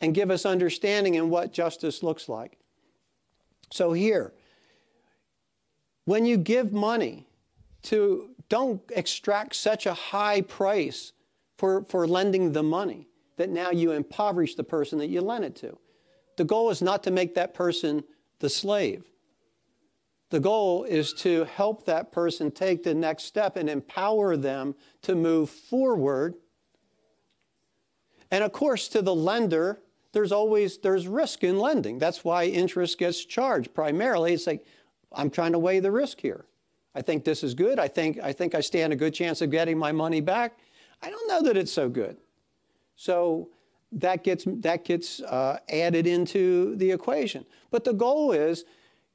and 0.00 0.14
give 0.14 0.30
us 0.30 0.46
understanding 0.46 1.14
in 1.14 1.30
what 1.30 1.52
justice 1.52 2.02
looks 2.02 2.28
like. 2.28 2.58
So 3.72 3.92
here, 3.92 4.32
when 6.04 6.26
you 6.26 6.36
give 6.36 6.72
money 6.72 7.26
to, 7.84 8.30
don't 8.48 8.82
extract 8.94 9.56
such 9.56 9.86
a 9.86 9.94
high 9.94 10.42
price 10.42 11.12
for, 11.56 11.84
for 11.84 12.06
lending 12.06 12.52
the 12.52 12.62
money 12.62 13.08
that 13.36 13.48
now 13.48 13.70
you 13.70 13.92
impoverish 13.92 14.56
the 14.56 14.64
person 14.64 14.98
that 14.98 15.08
you 15.08 15.20
lent 15.20 15.44
it 15.44 15.56
to. 15.56 15.78
The 16.36 16.44
goal 16.44 16.70
is 16.70 16.82
not 16.82 17.02
to 17.04 17.10
make 17.10 17.34
that 17.34 17.54
person 17.54 18.04
the 18.38 18.48
slave. 18.48 19.04
The 20.30 20.40
goal 20.40 20.84
is 20.84 21.12
to 21.14 21.44
help 21.44 21.84
that 21.84 22.10
person 22.10 22.50
take 22.50 22.82
the 22.82 22.94
next 22.94 23.24
step 23.24 23.56
and 23.56 23.68
empower 23.68 24.36
them 24.36 24.74
to 25.02 25.14
move 25.14 25.50
forward. 25.50 26.36
And 28.30 28.42
of 28.42 28.52
course, 28.52 28.88
to 28.88 29.02
the 29.02 29.14
lender, 29.14 29.80
there's 30.12 30.32
always 30.32 30.78
there's 30.78 31.06
risk 31.06 31.44
in 31.44 31.58
lending. 31.58 31.98
That's 31.98 32.24
why 32.24 32.44
interest 32.46 32.98
gets 32.98 33.24
charged 33.24 33.74
primarily. 33.74 34.32
It's 34.32 34.46
like 34.46 34.64
I'm 35.12 35.28
trying 35.28 35.52
to 35.52 35.58
weigh 35.58 35.80
the 35.80 35.92
risk 35.92 36.20
here. 36.20 36.46
I 36.94 37.02
think 37.02 37.24
this 37.24 37.42
is 37.42 37.52
good. 37.52 37.78
I 37.78 37.88
think 37.88 38.18
I 38.22 38.32
think 38.32 38.54
I 38.54 38.60
stand 38.60 38.92
a 38.92 38.96
good 38.96 39.12
chance 39.12 39.42
of 39.42 39.50
getting 39.50 39.78
my 39.78 39.92
money 39.92 40.22
back. 40.22 40.58
I 41.02 41.10
don't 41.10 41.28
know 41.28 41.42
that 41.42 41.58
it's 41.58 41.72
so 41.72 41.90
good. 41.90 42.16
So 42.96 43.50
that 43.92 44.24
gets 44.24 44.44
that 44.46 44.84
gets 44.84 45.20
uh, 45.20 45.58
added 45.68 46.06
into 46.06 46.74
the 46.76 46.90
equation. 46.90 47.44
But 47.70 47.84
the 47.84 47.92
goal 47.92 48.32
is 48.32 48.64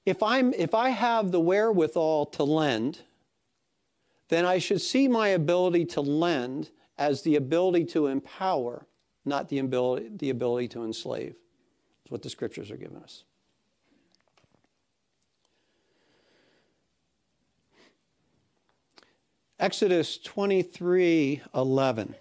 if, 0.07 0.23
I'm, 0.23 0.53
if 0.53 0.73
I 0.73 0.91
have 0.91 1.31
the 1.31 1.39
wherewithal 1.41 2.27
to 2.27 2.43
lend, 2.45 3.01
then 4.29 4.45
I 4.45 4.57
should 4.57 4.79
see 4.79 5.09
my 5.09 5.27
ability 5.27 5.83
to 5.87 6.01
lend 6.01 6.69
as 6.97 7.23
the 7.23 7.35
ability 7.35 7.83
to 7.87 8.07
empower, 8.07 8.87
not 9.25 9.49
the 9.49 9.59
ability, 9.59 10.09
the 10.15 10.29
ability 10.29 10.69
to 10.69 10.85
enslave. 10.85 11.35
That's 12.03 12.11
what 12.11 12.21
the 12.21 12.29
scriptures 12.29 12.71
are 12.71 12.77
giving 12.77 12.95
us. 12.95 13.25
Exodus 19.59 20.17
23 20.19 21.41
11. 21.53 22.15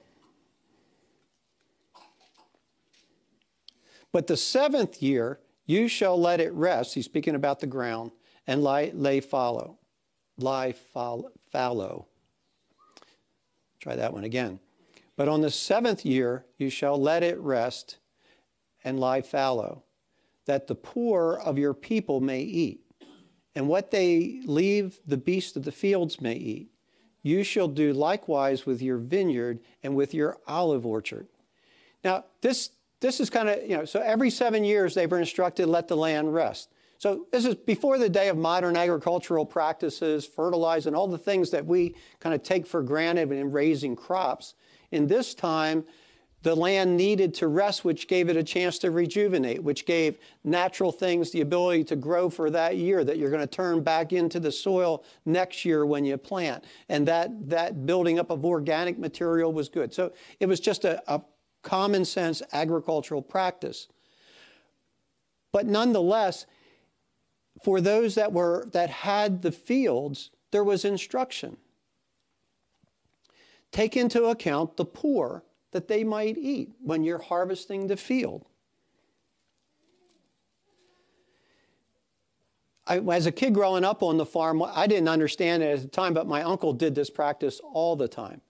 But 4.13 4.27
the 4.27 4.37
seventh 4.37 5.03
year, 5.03 5.41
you 5.67 5.89
shall 5.89 6.19
let 6.19 6.41
it 6.41 6.53
rest. 6.53 6.95
He's 6.95 7.05
speaking 7.05 7.35
about 7.35 7.61
the 7.61 7.67
ground 7.67 8.13
and 8.47 8.63
lie, 8.63 8.93
lay 8.95 9.21
fallow. 9.21 9.79
Lie 10.39 10.73
fallow. 10.73 11.31
fallow. 11.51 12.07
Try 13.81 13.97
that 13.97 14.13
one 14.13 14.25
again. 14.25 14.61
But 15.17 15.29
on 15.29 15.41
the 15.41 15.51
seventh 15.51 16.05
year 16.05 16.45
you 16.59 16.71
shall 16.71 17.01
let 17.01 17.23
it 17.23 17.39
rest 17.39 17.99
and 18.85 19.01
lie 19.01 19.23
fallow, 19.23 19.83
that 20.45 20.67
the 20.67 20.75
poor 20.75 21.41
of 21.45 21.59
your 21.59 21.75
people 21.75 22.21
may 22.21 22.43
eat, 22.43 22.81
and 23.55 23.69
what 23.69 23.91
they 23.91 24.41
leave 24.45 25.01
the 25.07 25.17
beasts 25.17 25.57
of 25.57 25.65
the 25.65 25.73
fields 25.73 26.21
may 26.21 26.35
eat. 26.35 26.69
You 27.23 27.43
shall 27.43 27.69
do 27.69 27.93
likewise 27.93 28.67
with 28.67 28.81
your 28.81 28.99
vineyard 28.99 29.59
and 29.83 29.97
with 29.97 30.15
your 30.15 30.39
olive 30.47 30.87
orchard. 30.87 31.27
Now, 32.05 32.25
this 32.43 32.71
this 33.01 33.21
is 33.21 33.31
kind 33.31 33.49
of, 33.49 33.63
you 33.63 33.77
know, 33.77 33.85
so 33.85 34.01
every 34.01 34.31
seven 34.31 34.65
years 34.65 34.95
they 34.95 35.07
were 35.07 35.19
instructed 35.19 35.67
let 35.67 35.89
the 35.89 35.97
land 35.97 36.33
rest. 36.33 36.71
So 36.99 37.27
this 37.31 37.45
is 37.45 37.55
before 37.55 37.99
the 37.99 38.09
day 38.09 38.29
of 38.29 38.39
modern 38.39 38.77
agricultural 38.77 39.45
practices, 39.45 40.25
fertilize, 40.25 40.87
and 40.87 40.97
all 40.97 41.07
the 41.07 41.19
things 41.19 41.51
that 41.51 41.67
we 41.67 41.95
kind 42.21 42.35
of 42.35 42.43
take 42.43 42.67
for 42.67 42.83
granted 42.83 43.31
in 43.33 43.53
raising 43.53 43.95
crops. 43.97 44.55
In 44.93 45.07
this 45.07 45.35
time, 45.35 45.85
the 46.43 46.55
land 46.55 46.97
needed 46.97 47.35
to 47.35 47.49
rest, 47.49 47.85
which 47.85 48.07
gave 48.07 48.29
it 48.29 48.37
a 48.37 48.43
chance 48.43 48.79
to 48.79 48.91
rejuvenate, 48.91 49.63
which 49.63 49.85
gave 49.85 50.17
natural 50.45 50.93
things 50.93 51.33
the 51.33 51.41
ability 51.41 51.83
to 51.85 51.97
grow 51.97 52.31
for 52.31 52.51
that 52.51 52.77
year 52.77 53.03
that 53.03 53.19
you're 53.19 53.31
going 53.31 53.43
to 53.43 53.47
turn 53.49 53.83
back 53.83 54.13
into 54.13 54.39
the 54.39 54.53
soil 54.53 55.03
next 55.25 55.65
year 55.65 55.85
when 55.85 56.05
you 56.05 56.17
plant. 56.17 56.65
And 56.89 57.07
that, 57.09 57.49
that 57.49 57.85
building 57.85 58.19
up 58.19 58.31
of 58.31 58.45
organic 58.45 58.97
material 58.97 59.53
was 59.53 59.69
good. 59.69 59.93
So 59.93 60.13
it 60.39 60.47
was 60.47 60.61
just 60.61 60.85
a, 60.85 61.03
a 61.13 61.21
common 61.67 62.05
sense 62.05 62.43
agricultural 62.53 63.21
practice. 63.21 63.89
But 65.53 65.67
nonetheless, 65.67 66.47
for 67.65 67.81
those 67.81 68.15
that 68.15 68.33
were 68.33 68.69
that 68.73 68.89
had 68.89 69.43
the 69.43 69.51
fields, 69.51 70.31
there 70.53 70.63
was 70.63 70.85
instruction. 70.85 71.57
Take 73.73 73.97
into 73.97 74.27
account 74.27 74.77
the 74.77 74.85
poor 74.85 75.43
that 75.73 75.89
they 75.89 76.05
might 76.05 76.39
eat 76.39 76.71
when 76.81 77.03
you're 77.03 77.19
harvesting 77.19 77.89
the 77.89 77.97
field. 77.97 78.47
I, 82.87 82.99
as 82.99 83.27
a 83.27 83.33
kid 83.33 83.53
growing 83.53 83.83
up 83.85 84.05
on 84.05 84.17
the 84.17 84.25
farm, 84.25 84.63
I 84.63 84.87
didn't 84.87 85.09
understand 85.09 85.65
it 85.65 85.73
at 85.73 85.83
the 85.83 85.89
time, 85.89 86.15
but 86.15 86.29
my 86.29 86.43
uncle 86.43 86.73
did 86.73 86.95
this 86.95 87.11
practice 87.11 87.61
all 87.61 87.97
the 87.97 88.07
time 88.07 88.41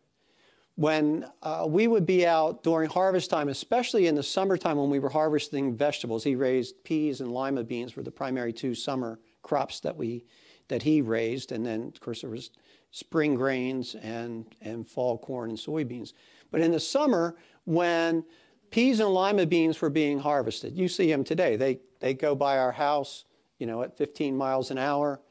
when 0.77 1.27
uh, 1.43 1.65
we 1.67 1.89
would 1.89 2.05
be 2.05 2.27
out 2.27 2.63
during 2.63 2.89
harvest 2.89 3.31
time, 3.31 3.49
especially 3.49 4.07
in 4.07 4.15
the 4.15 4.23
summertime 4.23 4.77
when 4.77 4.91
we 4.91 4.99
were 4.99 5.09
harvesting 5.09 5.75
vegetables, 5.75 6.23
he 6.23 6.37
raised 6.37 6.85
peas 6.85 7.21
and 7.21 7.33
lima 7.33 7.65
beans 7.65 7.97
were 7.97 8.03
the 8.03 8.11
primary 8.11 8.53
two 8.53 8.75
summer 8.75 9.19
crops 9.43 9.81
that 9.81 9.97
we 9.97 10.25
that 10.69 10.83
he 10.83 11.01
raised, 11.01 11.53
and 11.53 11.65
then 11.65 11.93
of 11.95 12.01
course 12.01 12.21
there 12.21 12.31
was 12.31 12.51
spring 12.91 13.35
grains 13.35 13.95
and 13.97 14.55
and 14.61 14.87
fall 14.87 15.17
corn 15.17 15.49
and 15.49 15.59
soybeans. 15.59 16.13
But 16.51 16.61
in 16.61 16.73
the 16.73 16.81
summer, 16.81 17.37
when 17.65 18.25
peas 18.71 19.01
and 19.01 19.09
lima 19.09 19.47
beans 19.47 19.81
were 19.81 19.91
being 19.91 20.19
harvested, 20.19 20.77
you 20.77 20.89
see 20.89 21.11
them 21.11 21.25
today. 21.25 21.57
They 21.57 21.79
they 22.01 22.13
go 22.13 22.35
by 22.35 22.59
our 22.59 22.73
house, 22.73 23.25
you 23.59 23.67
know, 23.67 23.81
at 23.81 23.97
15 23.97 24.37
miles 24.37 24.71
an 24.71 24.77
hour, 24.77 25.23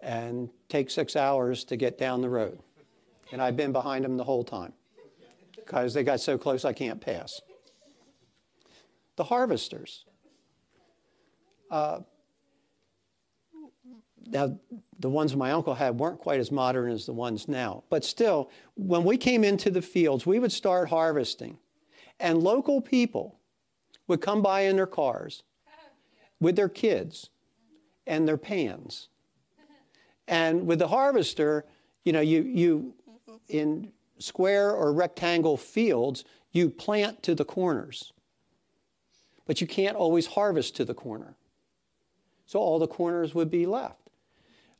and 0.00 0.48
take 0.70 0.88
six 0.88 1.16
hours 1.16 1.64
to 1.64 1.76
get 1.76 1.98
down 1.98 2.22
the 2.22 2.30
road 2.30 2.60
and 3.32 3.40
I've 3.40 3.56
been 3.56 3.72
behind 3.72 4.04
them 4.04 4.16
the 4.16 4.24
whole 4.24 4.44
time 4.44 4.72
because 5.54 5.94
they 5.94 6.02
got 6.02 6.20
so 6.20 6.36
close 6.36 6.64
I 6.64 6.72
can't 6.72 7.00
pass. 7.00 7.40
The 9.16 9.24
harvesters. 9.24 10.04
Uh, 11.70 12.00
now, 14.26 14.58
the 14.98 15.08
ones 15.08 15.34
my 15.34 15.52
uncle 15.52 15.74
had 15.74 15.98
weren't 15.98 16.18
quite 16.18 16.40
as 16.40 16.52
modern 16.52 16.90
as 16.90 17.06
the 17.06 17.12
ones 17.12 17.48
now. 17.48 17.84
But 17.90 18.04
still, 18.04 18.50
when 18.76 19.04
we 19.04 19.16
came 19.16 19.44
into 19.44 19.70
the 19.70 19.82
fields, 19.82 20.26
we 20.26 20.38
would 20.38 20.52
start 20.52 20.88
harvesting. 20.88 21.58
And 22.18 22.42
local 22.42 22.80
people 22.80 23.40
would 24.06 24.20
come 24.20 24.42
by 24.42 24.62
in 24.62 24.76
their 24.76 24.86
cars 24.86 25.42
with 26.40 26.56
their 26.56 26.68
kids 26.68 27.30
and 28.06 28.26
their 28.26 28.36
pans. 28.36 29.08
And 30.28 30.66
with 30.66 30.78
the 30.78 30.88
harvester, 30.88 31.64
you 32.04 32.12
know, 32.12 32.20
you, 32.20 32.42
you 32.42 32.94
in 33.50 33.92
square 34.18 34.70
or 34.70 34.92
rectangle 34.92 35.56
fields, 35.56 36.24
you 36.52 36.70
plant 36.70 37.22
to 37.24 37.34
the 37.34 37.44
corners. 37.44 38.12
But 39.46 39.60
you 39.60 39.66
can't 39.66 39.96
always 39.96 40.28
harvest 40.28 40.76
to 40.76 40.84
the 40.84 40.94
corner. 40.94 41.36
So 42.46 42.58
all 42.58 42.78
the 42.78 42.86
corners 42.86 43.34
would 43.34 43.50
be 43.50 43.66
left. 43.66 44.10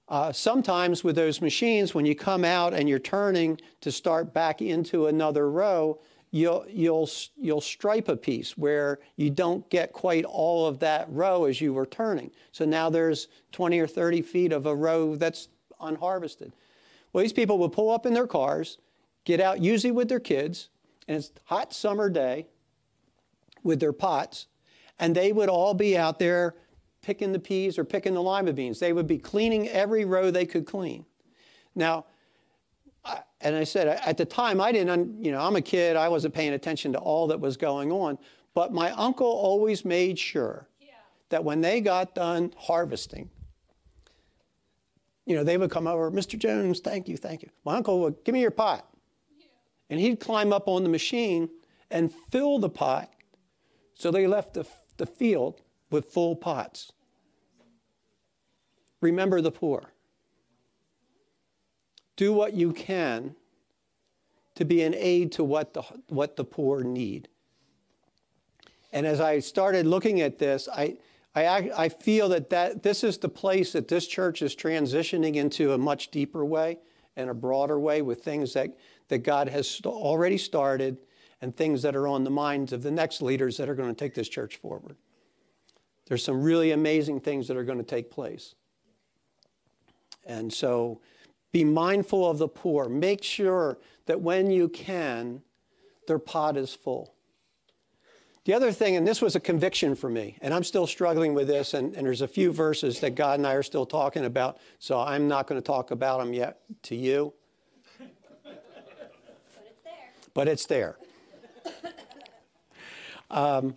Uh, 0.08 0.32
sometimes 0.32 1.04
with 1.04 1.14
those 1.14 1.40
machines, 1.40 1.94
when 1.94 2.04
you 2.04 2.16
come 2.16 2.44
out 2.44 2.74
and 2.74 2.88
you're 2.88 2.98
turning 2.98 3.60
to 3.80 3.92
start 3.92 4.34
back 4.34 4.60
into 4.60 5.06
another 5.06 5.48
row, 5.48 6.00
you'll, 6.32 6.64
you'll, 6.68 7.08
you'll 7.36 7.60
stripe 7.60 8.08
a 8.08 8.16
piece 8.16 8.58
where 8.58 8.98
you 9.16 9.30
don't 9.30 9.68
get 9.70 9.92
quite 9.92 10.24
all 10.24 10.66
of 10.66 10.80
that 10.80 11.06
row 11.10 11.44
as 11.44 11.60
you 11.60 11.72
were 11.72 11.86
turning. 11.86 12.32
So 12.50 12.64
now 12.64 12.90
there's 12.90 13.28
20 13.52 13.78
or 13.78 13.86
30 13.86 14.22
feet 14.22 14.52
of 14.52 14.66
a 14.66 14.74
row 14.74 15.14
that's 15.14 15.48
unharvested. 15.80 16.52
Well, 17.12 17.22
these 17.22 17.32
people 17.32 17.58
would 17.58 17.72
pull 17.72 17.90
up 17.90 18.06
in 18.06 18.14
their 18.14 18.26
cars, 18.26 18.78
get 19.24 19.40
out 19.40 19.60
usually 19.60 19.90
with 19.90 20.08
their 20.08 20.20
kids, 20.20 20.68
and 21.08 21.16
it's 21.16 21.28
a 21.28 21.32
hot 21.46 21.72
summer 21.72 22.08
day 22.08 22.46
with 23.62 23.80
their 23.80 23.92
pots, 23.92 24.46
and 24.98 25.14
they 25.14 25.32
would 25.32 25.48
all 25.48 25.74
be 25.74 25.96
out 25.96 26.18
there 26.18 26.54
picking 27.02 27.32
the 27.32 27.38
peas 27.38 27.78
or 27.78 27.84
picking 27.84 28.14
the 28.14 28.22
lima 28.22 28.52
beans. 28.52 28.78
They 28.78 28.92
would 28.92 29.06
be 29.06 29.18
cleaning 29.18 29.68
every 29.68 30.04
row 30.04 30.30
they 30.30 30.46
could 30.46 30.66
clean. 30.66 31.04
Now, 31.74 32.06
and 33.40 33.56
I 33.56 33.64
said 33.64 33.88
at 33.88 34.16
the 34.16 34.24
time 34.24 34.60
I 34.60 34.72
didn't, 34.72 35.24
you 35.24 35.32
know, 35.32 35.40
I'm 35.40 35.56
a 35.56 35.62
kid. 35.62 35.96
I 35.96 36.08
wasn't 36.08 36.34
paying 36.34 36.52
attention 36.52 36.92
to 36.92 36.98
all 36.98 37.26
that 37.28 37.40
was 37.40 37.56
going 37.56 37.90
on. 37.90 38.18
But 38.52 38.72
my 38.72 38.90
uncle 38.92 39.26
always 39.26 39.84
made 39.84 40.18
sure 40.18 40.68
yeah. 40.80 40.88
that 41.30 41.42
when 41.42 41.60
they 41.60 41.80
got 41.80 42.14
done 42.14 42.52
harvesting, 42.58 43.30
you 45.30 45.36
know, 45.36 45.44
they 45.44 45.56
would 45.56 45.70
come 45.70 45.86
over, 45.86 46.10
Mr. 46.10 46.36
Jones, 46.36 46.80
thank 46.80 47.08
you, 47.08 47.16
thank 47.16 47.42
you. 47.42 47.50
My 47.64 47.76
uncle 47.76 48.00
would, 48.00 48.24
give 48.24 48.32
me 48.32 48.40
your 48.40 48.50
pot. 48.50 48.84
And 49.88 50.00
he'd 50.00 50.18
climb 50.18 50.52
up 50.52 50.66
on 50.66 50.82
the 50.82 50.88
machine 50.88 51.48
and 51.88 52.12
fill 52.32 52.58
the 52.58 52.68
pot. 52.68 53.12
So 53.94 54.10
they 54.10 54.26
left 54.26 54.54
the, 54.54 54.66
the 54.96 55.06
field 55.06 55.60
with 55.88 56.06
full 56.06 56.34
pots. 56.34 56.90
Remember 59.00 59.40
the 59.40 59.52
poor. 59.52 59.92
Do 62.16 62.32
what 62.32 62.54
you 62.54 62.72
can 62.72 63.36
to 64.56 64.64
be 64.64 64.82
an 64.82 64.96
aid 64.96 65.30
to 65.32 65.44
what 65.44 65.74
the, 65.74 65.82
what 66.08 66.34
the 66.34 66.44
poor 66.44 66.82
need. 66.82 67.28
And 68.92 69.06
as 69.06 69.20
I 69.20 69.38
started 69.38 69.86
looking 69.86 70.20
at 70.20 70.40
this, 70.40 70.68
I, 70.68 70.96
I, 71.34 71.70
I 71.76 71.88
feel 71.88 72.28
that, 72.30 72.50
that 72.50 72.82
this 72.82 73.04
is 73.04 73.18
the 73.18 73.28
place 73.28 73.72
that 73.72 73.88
this 73.88 74.06
church 74.06 74.42
is 74.42 74.56
transitioning 74.56 75.36
into 75.36 75.72
a 75.72 75.78
much 75.78 76.10
deeper 76.10 76.44
way 76.44 76.78
and 77.16 77.30
a 77.30 77.34
broader 77.34 77.78
way 77.78 78.02
with 78.02 78.24
things 78.24 78.52
that, 78.54 78.76
that 79.08 79.18
God 79.18 79.48
has 79.48 79.80
already 79.84 80.38
started 80.38 80.98
and 81.40 81.54
things 81.54 81.82
that 81.82 81.94
are 81.94 82.08
on 82.08 82.24
the 82.24 82.30
minds 82.30 82.72
of 82.72 82.82
the 82.82 82.90
next 82.90 83.22
leaders 83.22 83.56
that 83.58 83.68
are 83.68 83.74
going 83.74 83.88
to 83.88 83.94
take 83.94 84.14
this 84.14 84.28
church 84.28 84.56
forward. 84.56 84.96
There's 86.06 86.24
some 86.24 86.42
really 86.42 86.72
amazing 86.72 87.20
things 87.20 87.46
that 87.48 87.56
are 87.56 87.64
going 87.64 87.78
to 87.78 87.84
take 87.84 88.10
place. 88.10 88.54
And 90.24 90.52
so 90.52 91.00
be 91.52 91.64
mindful 91.64 92.28
of 92.28 92.38
the 92.38 92.48
poor. 92.48 92.88
Make 92.88 93.22
sure 93.22 93.78
that 94.06 94.20
when 94.20 94.50
you 94.50 94.68
can, 94.68 95.42
their 96.06 96.18
pot 96.18 96.56
is 96.56 96.74
full. 96.74 97.14
The 98.44 98.54
other 98.54 98.72
thing, 98.72 98.96
and 98.96 99.06
this 99.06 99.20
was 99.20 99.36
a 99.36 99.40
conviction 99.40 99.94
for 99.94 100.08
me, 100.08 100.38
and 100.40 100.54
I'm 100.54 100.64
still 100.64 100.86
struggling 100.86 101.34
with 101.34 101.46
this, 101.46 101.74
and, 101.74 101.94
and 101.94 102.06
there's 102.06 102.22
a 102.22 102.28
few 102.28 102.52
verses 102.52 103.00
that 103.00 103.14
God 103.14 103.38
and 103.38 103.46
I 103.46 103.52
are 103.52 103.62
still 103.62 103.84
talking 103.84 104.24
about, 104.24 104.58
so 104.78 104.98
I'm 104.98 105.28
not 105.28 105.46
going 105.46 105.60
to 105.60 105.66
talk 105.66 105.90
about 105.90 106.20
them 106.20 106.32
yet 106.32 106.60
to 106.84 106.96
you. 106.96 107.34
But 107.98 108.08
it's 109.66 109.82
there. 109.84 110.10
But 110.32 110.48
it's 110.48 110.66
there. 110.66 110.98
um, 113.30 113.76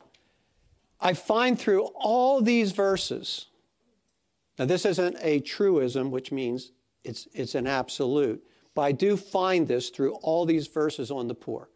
I 1.01 1.13
find 1.13 1.59
through 1.59 1.83
all 1.95 2.41
these 2.41 2.71
verses, 2.71 3.47
now 4.57 4.63
this 4.63 4.85
isn't 4.85 5.17
a 5.19 5.41
truism, 5.41 6.09
which 6.09 6.31
means 6.31 6.71
it's, 7.03 7.27
it's 7.33 7.55
an 7.55 7.67
absolute, 7.67 8.41
but 8.75 8.83
I 8.83 8.93
do 8.93 9.17
find 9.17 9.67
this 9.67 9.89
through 9.89 10.13
all 10.21 10.45
these 10.45 10.67
verses 10.67 11.11
on 11.11 11.27
the 11.27 11.35
poor. 11.35 11.69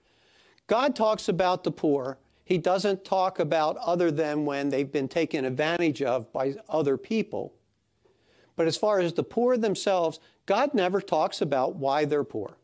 God 0.67 0.95
talks 0.95 1.27
about 1.27 1.65
the 1.65 1.71
poor 1.71 2.17
he 2.47 2.57
doesn't 2.57 3.03
talk 3.03 3.39
about 3.39 3.75
other 3.75 4.09
than 4.09 4.45
when 4.45 4.69
they've 4.69 4.89
been 4.89 5.09
taken 5.09 5.43
advantage 5.43 6.01
of 6.01 6.31
by 6.31 6.55
other 6.69 6.95
people. 6.95 7.53
But 8.55 8.67
as 8.67 8.77
far 8.77 8.99
as 8.99 9.11
the 9.11 9.23
poor 9.23 9.57
themselves, 9.57 10.21
God 10.45 10.73
never 10.73 11.01
talks 11.01 11.41
about 11.41 11.75
why 11.75 12.05
they're 12.05 12.23
poor. 12.23 12.55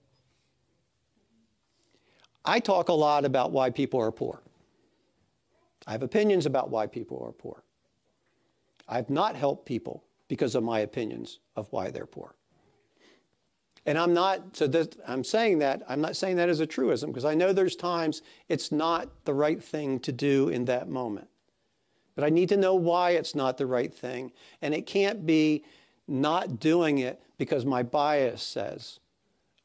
I 2.45 2.61
talk 2.61 2.87
a 2.87 2.93
lot 2.93 3.25
about 3.25 3.51
why 3.51 3.71
people 3.71 3.99
are 3.99 4.13
poor. 4.13 4.41
I 5.85 5.91
have 5.91 6.01
opinions 6.01 6.45
about 6.45 6.69
why 6.69 6.87
people 6.87 7.21
are 7.21 7.33
poor. 7.33 7.61
I've 8.87 9.09
not 9.09 9.35
helped 9.35 9.65
people 9.65 10.05
because 10.29 10.55
of 10.55 10.63
my 10.63 10.79
opinions 10.79 11.39
of 11.57 11.67
why 11.71 11.91
they're 11.91 12.05
poor. 12.05 12.35
And 13.85 13.97
I'm 13.97 14.13
not, 14.13 14.55
so 14.55 14.65
this, 14.67 14.87
I'm 15.07 15.23
saying 15.23 15.59
that, 15.59 15.83
I'm 15.89 15.99
not 15.99 16.15
saying 16.15 16.37
that 16.37 16.49
as 16.49 16.61
a 16.61 16.65
truism 16.65 17.11
because 17.11 17.25
I 17.25 17.33
know 17.33 17.51
there's 17.51 17.75
times 17.75 18.21
it's 18.47 18.71
not 18.71 19.09
the 19.25 19.33
right 19.33 19.61
thing 19.61 19.99
to 20.01 20.11
do 20.11 20.47
in 20.49 20.65
that 20.65 20.87
moment. 20.87 21.27
But 22.15 22.23
I 22.23 22.29
need 22.29 22.49
to 22.49 22.57
know 22.57 22.75
why 22.75 23.11
it's 23.11 23.35
not 23.35 23.57
the 23.57 23.65
right 23.65 23.93
thing. 23.93 24.31
And 24.61 24.73
it 24.73 24.85
can't 24.85 25.25
be 25.25 25.65
not 26.07 26.59
doing 26.59 26.99
it 26.99 27.21
because 27.37 27.65
my 27.65 27.83
bias 27.83 28.41
says 28.41 28.99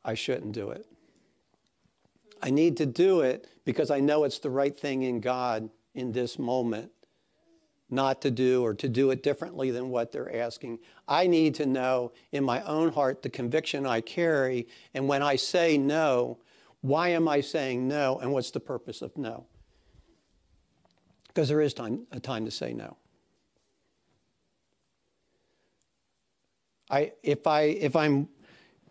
I 0.05 0.15
shouldn't 0.15 0.53
do 0.53 0.71
it. 0.71 0.87
I 2.43 2.51
need 2.51 2.77
to 2.79 2.87
do 2.87 3.21
it 3.21 3.47
because 3.65 3.91
I 3.91 4.01
know 4.01 4.25
it's 4.25 4.39
the 4.39 4.51
right 4.51 4.77
thing 4.77 5.03
in 5.03 5.21
God 5.21 5.71
in 5.95 6.13
this 6.13 6.39
moment 6.39 6.91
not 7.91 8.21
to 8.23 8.31
do 8.31 8.63
or 8.65 8.75
to 8.75 8.89
do 8.89 9.11
it 9.11 9.23
differently 9.23 9.71
than 9.71 9.89
what 9.89 10.13
they're 10.13 10.35
asking. 10.35 10.79
I 11.07 11.27
need 11.27 11.55
to 11.57 11.67
know 11.67 12.13
in 12.33 12.45
my 12.45 12.63
own 12.63 12.93
heart 12.93 13.23
the 13.23 13.31
conviction 13.31 13.87
I 13.87 14.01
carry. 14.01 14.69
And 14.93 15.09
when 15.09 15.23
I 15.23 15.37
say 15.37 15.79
no, 15.79 16.39
why 16.81 17.09
am 17.09 17.29
I 17.29 17.41
saying 17.41 17.89
no? 17.89 18.19
And 18.19 18.33
what's 18.33 18.51
the 18.51 18.61
purpose 18.61 19.01
of 19.01 19.17
no? 19.17 19.47
Because 21.29 21.49
there 21.49 21.61
is 21.61 21.73
time, 21.73 22.07
a 22.13 22.21
time 22.21 22.45
to 22.45 22.51
say 22.51 22.73
no. 22.73 22.97
I, 26.91 27.13
if, 27.23 27.47
I, 27.47 27.63
if, 27.63 27.97
I'm, 27.97 28.29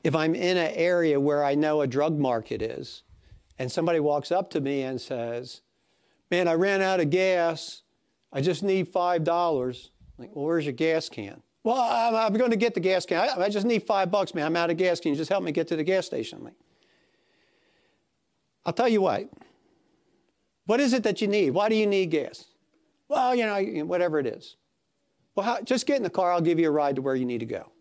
if 0.03 0.15
I'm 0.15 0.35
in 0.35 0.57
an 0.57 0.71
area 0.75 1.19
where 1.19 1.43
I 1.43 1.55
know 1.55 1.81
a 1.81 1.87
drug 1.87 2.17
market 2.17 2.61
is, 2.61 3.03
and 3.59 3.71
somebody 3.71 3.99
walks 3.99 4.31
up 4.31 4.49
to 4.51 4.61
me 4.61 4.83
and 4.83 5.01
says, 5.01 5.61
Man, 6.29 6.47
I 6.47 6.53
ran 6.53 6.81
out 6.81 6.99
of 6.99 7.09
gas 7.09 7.83
I 8.31 8.41
just 8.41 8.63
need 8.63 8.91
$5. 8.91 9.89
Like, 10.17 10.35
well, 10.35 10.45
where's 10.45 10.65
your 10.65 10.73
gas 10.73 11.09
can? 11.09 11.41
Well, 11.63 11.77
I'm, 11.77 12.15
I'm 12.15 12.33
going 12.33 12.51
to 12.51 12.57
get 12.57 12.73
the 12.73 12.79
gas 12.79 13.05
can. 13.05 13.29
I, 13.29 13.43
I, 13.43 13.49
just 13.49 13.65
need 13.65 13.83
five 13.83 14.09
bucks, 14.09 14.33
man. 14.33 14.45
I'm 14.45 14.55
out 14.55 14.69
of 14.69 14.77
gas. 14.77 14.99
Can 14.99 15.11
you 15.11 15.17
just 15.17 15.29
help 15.29 15.43
me 15.43 15.51
get 15.51 15.67
to 15.67 15.75
the 15.75 15.83
gas 15.83 16.05
station? 16.05 16.43
like, 16.43 16.53
I'll 18.65 18.73
tell 18.73 18.87
you 18.87 19.01
what. 19.01 19.29
What 20.65 20.79
is 20.79 20.93
it 20.93 21.03
that 21.03 21.21
you 21.21 21.27
need? 21.27 21.51
Why 21.51 21.69
do 21.69 21.75
you 21.75 21.87
need 21.87 22.11
gas? 22.11 22.45
Well, 23.09 23.35
you 23.35 23.45
know, 23.45 23.85
whatever 23.85 24.19
it 24.19 24.27
is. 24.27 24.57
Well, 25.35 25.45
how, 25.45 25.61
just 25.61 25.85
get 25.85 25.97
in 25.97 26.03
the 26.03 26.09
car. 26.09 26.31
I'll 26.31 26.41
give 26.41 26.59
you 26.59 26.67
a 26.67 26.71
ride 26.71 26.95
to 26.97 27.01
where 27.01 27.15
you 27.15 27.25
need 27.25 27.39
to 27.39 27.45
go. 27.45 27.71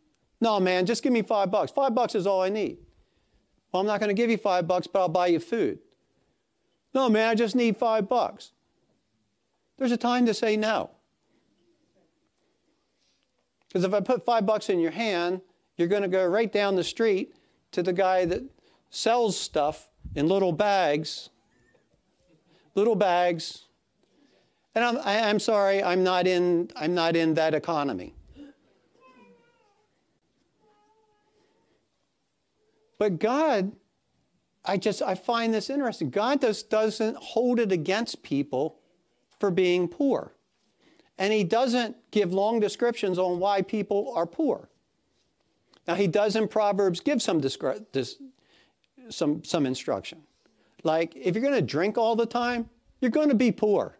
No, 0.40 0.60
man, 0.60 0.86
just 0.86 1.02
give 1.02 1.12
me 1.12 1.22
five 1.22 1.50
bucks. 1.50 1.72
Five 1.72 1.94
bucks 1.94 2.14
is 2.14 2.26
all 2.26 2.42
I 2.42 2.48
need. 2.48 2.78
Well, 3.72 3.80
I'm 3.80 3.86
not 3.86 4.00
going 4.00 4.08
to 4.08 4.14
give 4.14 4.30
you 4.30 4.36
five 4.36 4.66
bucks, 4.68 4.86
but 4.86 5.00
I'll 5.00 5.08
buy 5.08 5.28
you 5.28 5.40
food. 5.40 5.78
No, 6.94 7.08
man, 7.08 7.28
I 7.28 7.34
just 7.34 7.56
need 7.56 7.76
five 7.76 8.08
bucks. 8.08 8.52
There's 9.78 9.92
a 9.92 9.96
time 9.96 10.26
to 10.26 10.34
say 10.34 10.56
no. 10.56 10.90
Because 13.68 13.84
if 13.84 13.92
I 13.92 14.00
put 14.00 14.24
five 14.24 14.46
bucks 14.46 14.70
in 14.70 14.80
your 14.80 14.90
hand, 14.90 15.42
you're 15.76 15.88
going 15.88 16.02
to 16.02 16.08
go 16.08 16.26
right 16.26 16.50
down 16.50 16.76
the 16.76 16.84
street 16.84 17.34
to 17.72 17.82
the 17.82 17.92
guy 17.92 18.24
that 18.24 18.42
sells 18.90 19.38
stuff 19.38 19.90
in 20.14 20.28
little 20.28 20.52
bags, 20.52 21.28
little 22.74 22.94
bags. 22.94 23.64
And 24.74 24.84
I'm, 24.84 24.96
I, 24.98 25.14
am 25.14 25.24
i 25.24 25.28
am 25.28 25.40
sorry, 25.40 25.82
I'm 25.82 26.02
not 26.02 26.26
in, 26.26 26.70
I'm 26.76 26.94
not 26.94 27.16
in 27.16 27.34
that 27.34 27.54
economy. 27.54 28.14
But 32.98 33.18
God, 33.18 33.72
I 34.64 34.78
just, 34.78 35.02
I 35.02 35.14
find 35.14 35.52
this 35.52 35.68
interesting. 35.68 36.08
God 36.08 36.40
just 36.40 36.70
doesn't 36.70 37.16
hold 37.18 37.60
it 37.60 37.72
against 37.72 38.22
people 38.22 38.78
for 39.38 39.50
being 39.50 39.88
poor. 39.88 40.32
And 41.18 41.32
he 41.32 41.44
doesn't 41.44 41.96
give 42.10 42.32
long 42.32 42.60
descriptions 42.60 43.18
on 43.18 43.38
why 43.38 43.62
people 43.62 44.12
are 44.14 44.26
poor. 44.26 44.68
Now, 45.86 45.94
he 45.94 46.06
does 46.06 46.36
in 46.36 46.48
Proverbs 46.48 47.00
give 47.00 47.22
some, 47.22 47.42
some, 49.08 49.44
some 49.44 49.66
instruction. 49.66 50.22
Like, 50.82 51.14
if 51.16 51.34
you're 51.34 51.42
going 51.42 51.54
to 51.54 51.62
drink 51.62 51.96
all 51.96 52.16
the 52.16 52.26
time, 52.26 52.68
you're 53.00 53.10
going 53.10 53.28
to 53.28 53.34
be 53.34 53.52
poor. 53.52 53.98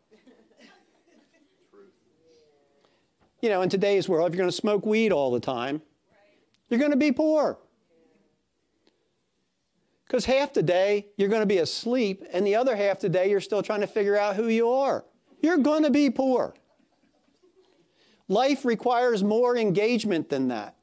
You 3.40 3.50
know, 3.50 3.62
in 3.62 3.68
today's 3.68 4.08
world, 4.08 4.28
if 4.28 4.34
you're 4.34 4.42
going 4.42 4.50
to 4.50 4.56
smoke 4.56 4.84
weed 4.84 5.12
all 5.12 5.30
the 5.30 5.40
time, 5.40 5.80
you're 6.68 6.80
going 6.80 6.90
to 6.90 6.96
be 6.96 7.12
poor. 7.12 7.58
Because 10.06 10.24
half 10.24 10.52
the 10.52 10.62
day 10.62 11.06
you're 11.16 11.28
going 11.28 11.42
to 11.42 11.46
be 11.46 11.58
asleep, 11.58 12.24
and 12.32 12.46
the 12.46 12.56
other 12.56 12.76
half 12.76 13.00
the 13.00 13.08
day 13.08 13.30
you're 13.30 13.40
still 13.40 13.62
trying 13.62 13.80
to 13.80 13.86
figure 13.86 14.16
out 14.16 14.36
who 14.36 14.48
you 14.48 14.70
are. 14.70 15.04
You're 15.40 15.58
going 15.58 15.82
to 15.84 15.90
be 15.90 16.10
poor. 16.10 16.54
Life 18.28 18.64
requires 18.64 19.22
more 19.22 19.56
engagement 19.56 20.28
than 20.28 20.48
that. 20.48 20.74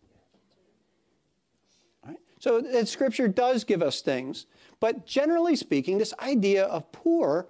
So 2.39 2.61
Scripture 2.83 3.29
does 3.29 3.63
give 3.63 3.81
us 3.81 4.01
things, 4.01 4.47
but 4.81 5.05
generally 5.05 5.55
speaking, 5.55 5.97
this 5.97 6.13
idea 6.19 6.65
of 6.65 6.91
poor, 6.91 7.47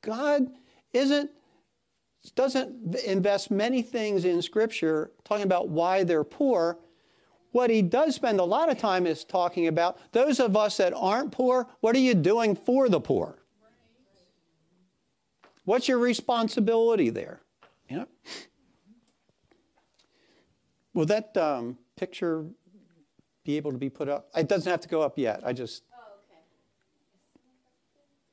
God 0.00 0.50
isn't 0.92 1.30
doesn't 2.34 2.94
invest 3.06 3.50
many 3.50 3.82
things 3.82 4.24
in 4.24 4.42
Scripture 4.42 5.12
talking 5.24 5.44
about 5.44 5.70
why 5.70 6.04
they're 6.04 6.24
poor. 6.24 6.78
What 7.52 7.70
he 7.70 7.80
does 7.82 8.14
spend 8.14 8.38
a 8.38 8.44
lot 8.44 8.70
of 8.70 8.78
time 8.78 9.06
is 9.06 9.24
talking 9.24 9.66
about 9.66 9.98
those 10.12 10.38
of 10.38 10.56
us 10.56 10.76
that 10.76 10.92
aren't 10.94 11.32
poor, 11.32 11.66
what 11.80 11.96
are 11.96 12.00
you 12.00 12.14
doing 12.14 12.54
for 12.54 12.88
the 12.88 13.00
poor? 13.00 13.37
What's 15.68 15.86
your 15.86 15.98
responsibility 15.98 17.10
there? 17.10 17.42
You 17.90 17.98
know? 17.98 18.06
Will 20.94 21.04
that 21.04 21.36
um, 21.36 21.76
picture 21.94 22.46
be 23.44 23.58
able 23.58 23.72
to 23.72 23.76
be 23.76 23.90
put 23.90 24.08
up? 24.08 24.30
It 24.34 24.48
doesn't 24.48 24.70
have 24.70 24.80
to 24.80 24.88
go 24.88 25.02
up 25.02 25.18
yet. 25.18 25.42
I 25.44 25.52
just. 25.52 25.82
Oh, 25.92 25.98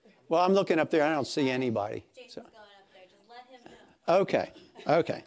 okay. 0.06 0.16
Well, 0.30 0.46
I'm 0.46 0.54
looking 0.54 0.80
up 0.80 0.90
there. 0.90 1.04
I 1.04 1.12
don't 1.12 1.28
see 1.28 1.50
anybody. 1.50 2.06
Jason's 2.16 2.36
so. 2.36 2.42
going 2.42 2.54
up 2.54 2.88
there. 2.94 3.04
Just 3.04 3.30
let 3.30 3.46
him 3.50 3.70
know. 4.08 4.16
Okay. 4.22 4.54
Okay. 4.88 5.24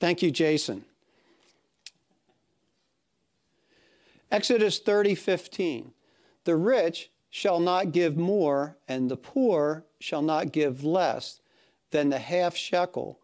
Thank 0.00 0.22
you, 0.22 0.32
Jason. 0.32 0.84
Exodus 4.32 4.80
30, 4.80 5.14
15. 5.14 5.92
The 6.42 6.56
rich 6.56 7.12
shall 7.30 7.60
not 7.60 7.92
give 7.92 8.16
more, 8.16 8.76
and 8.88 9.08
the 9.08 9.16
poor 9.16 9.84
shall 10.02 10.22
not 10.22 10.52
give 10.52 10.84
less 10.84 11.40
than 11.90 12.08
the 12.08 12.18
half 12.18 12.56
shekel 12.56 13.18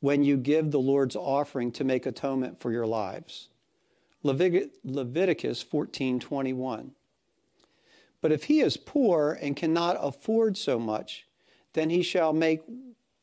when 0.00 0.22
you 0.22 0.36
give 0.36 0.70
the 0.70 0.80
Lord's 0.80 1.16
offering 1.16 1.72
to 1.72 1.84
make 1.84 2.06
atonement 2.06 2.60
for 2.60 2.70
your 2.70 2.86
lives. 2.86 3.48
Leviticus 4.22 5.62
14:21. 5.62 6.92
But 8.20 8.32
if 8.32 8.44
he 8.44 8.60
is 8.60 8.76
poor 8.76 9.38
and 9.40 9.56
cannot 9.56 9.98
afford 10.00 10.56
so 10.56 10.78
much, 10.78 11.26
then 11.74 11.90
he 11.90 12.02
shall 12.02 12.32
make 12.32 12.62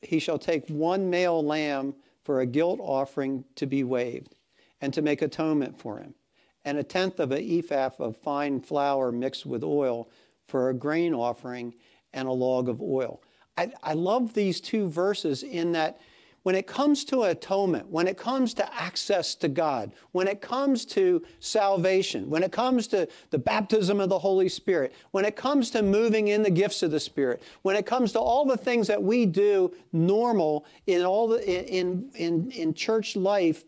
he 0.02 0.20
shall 0.20 0.40
take 0.40 0.68
one 0.68 1.10
male 1.10 1.44
lamb 1.44 1.96
for 2.24 2.40
a 2.40 2.46
guilt 2.46 2.80
offering 2.82 3.46
to 3.56 3.66
be 3.66 3.84
waved 3.84 4.36
and 4.80 4.94
to 4.94 5.02
make 5.02 5.22
atonement 5.22 5.78
for 5.78 6.00
him 6.00 6.16
and 6.64 6.78
a 6.78 6.84
tenth 6.84 7.20
of 7.20 7.32
an 7.32 7.44
ephah 7.44 7.90
of 8.00 8.18
fine 8.18 8.60
flour 8.60 9.12
mixed 9.12 9.46
with 9.46 9.64
oil 9.64 10.10
for 10.48 10.70
a 10.70 10.74
grain 10.74 11.14
offering 11.14 11.74
and 12.14 12.28
a 12.28 12.32
log 12.32 12.70
of 12.70 12.82
oil. 12.82 13.22
I, 13.58 13.72
I 13.84 13.94
love 13.94 14.34
these 14.34 14.62
two 14.62 14.88
verses 14.88 15.44
in 15.44 15.74
that 15.74 16.00
when 16.44 16.56
it 16.56 16.66
comes 16.66 17.06
to 17.06 17.24
atonement, 17.24 17.88
when 17.90 18.08
it 18.08 18.18
comes 18.18 18.56
to 18.56 18.74
access 18.74 19.36
to 19.36 19.48
God, 19.48 19.92
when 20.12 20.28
it 20.28 20.42
comes 20.42 20.86
to 20.86 21.22
salvation, 21.40 22.30
when 22.30 22.42
it 22.42 22.52
comes 22.52 22.88
to 22.88 23.08
the 23.30 23.38
baptism 23.38 24.00
of 24.00 24.10
the 24.10 24.18
Holy 24.18 24.50
Spirit, 24.50 24.94
when 25.12 25.24
it 25.24 25.36
comes 25.36 25.70
to 25.72 25.84
moving 25.84 26.30
in 26.30 26.42
the 26.42 26.50
gifts 26.50 26.82
of 26.82 26.90
the 26.90 27.00
Spirit, 27.00 27.44
when 27.62 27.76
it 27.76 27.86
comes 27.86 28.12
to 28.14 28.20
all 28.20 28.46
the 28.46 28.58
things 28.58 28.88
that 28.88 29.02
we 29.02 29.28
do 29.28 29.72
normal 29.94 30.66
in 30.88 31.04
all 31.04 31.28
the 31.28 31.48
in 31.48 32.10
in 32.16 32.50
in 32.52 32.74
church 32.74 33.16
life, 33.16 33.64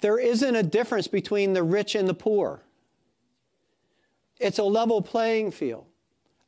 there 0.00 0.20
isn't 0.20 0.54
a 0.54 0.62
difference 0.62 1.08
between 1.08 1.52
the 1.52 1.64
rich 1.64 1.96
and 1.96 2.08
the 2.08 2.14
poor. 2.14 2.62
It's 4.38 4.58
a 4.58 4.64
level 4.64 5.02
playing 5.02 5.50
field. 5.50 5.86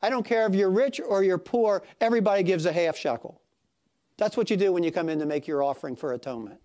I 0.03 0.11
don't 0.11 0.25
care 0.25 0.47
if 0.47 0.55
you're 0.55 0.71
rich 0.71 1.01
or 1.01 1.23
you're 1.23 1.39
poor, 1.39 1.83
everybody 2.01 2.43
gives 2.43 2.67
a 2.67 2.73
half 2.73 2.97
shekel. 2.97 3.41
That's 4.17 4.37
what 4.37 4.51
you 4.51 4.57
do 4.57 4.73
when 4.73 4.83
you 4.83 4.93
come 4.93 5.09
in 5.09 5.19
to 5.21 5.27
make 5.27 5.47
your 5.47 5.63
offering 5.63 5.97
for 5.97 6.13
atonement. 6.13 6.61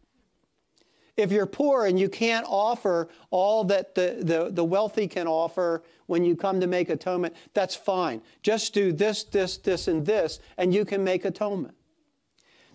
If 1.16 1.32
you're 1.32 1.48
poor 1.48 1.86
and 1.86 2.00
you 2.00 2.10
can't 2.10 2.46
offer 2.48 3.10
all 3.32 3.64
that 3.66 3.96
the, 3.96 4.18
the, 4.20 4.52
the 4.52 4.64
wealthy 4.64 5.08
can 5.08 5.28
offer 5.28 5.84
when 6.06 6.24
you 6.24 6.36
come 6.36 6.60
to 6.60 6.68
make 6.68 6.90
atonement, 6.90 7.36
that's 7.54 7.76
fine. 7.76 8.22
Just 8.44 8.74
do 8.74 8.92
this, 8.92 9.24
this, 9.24 9.58
this, 9.58 9.88
and 9.88 10.06
this, 10.06 10.40
and 10.58 10.74
you 10.74 10.86
can 10.86 11.04
make 11.04 11.26
atonement. 11.26 11.74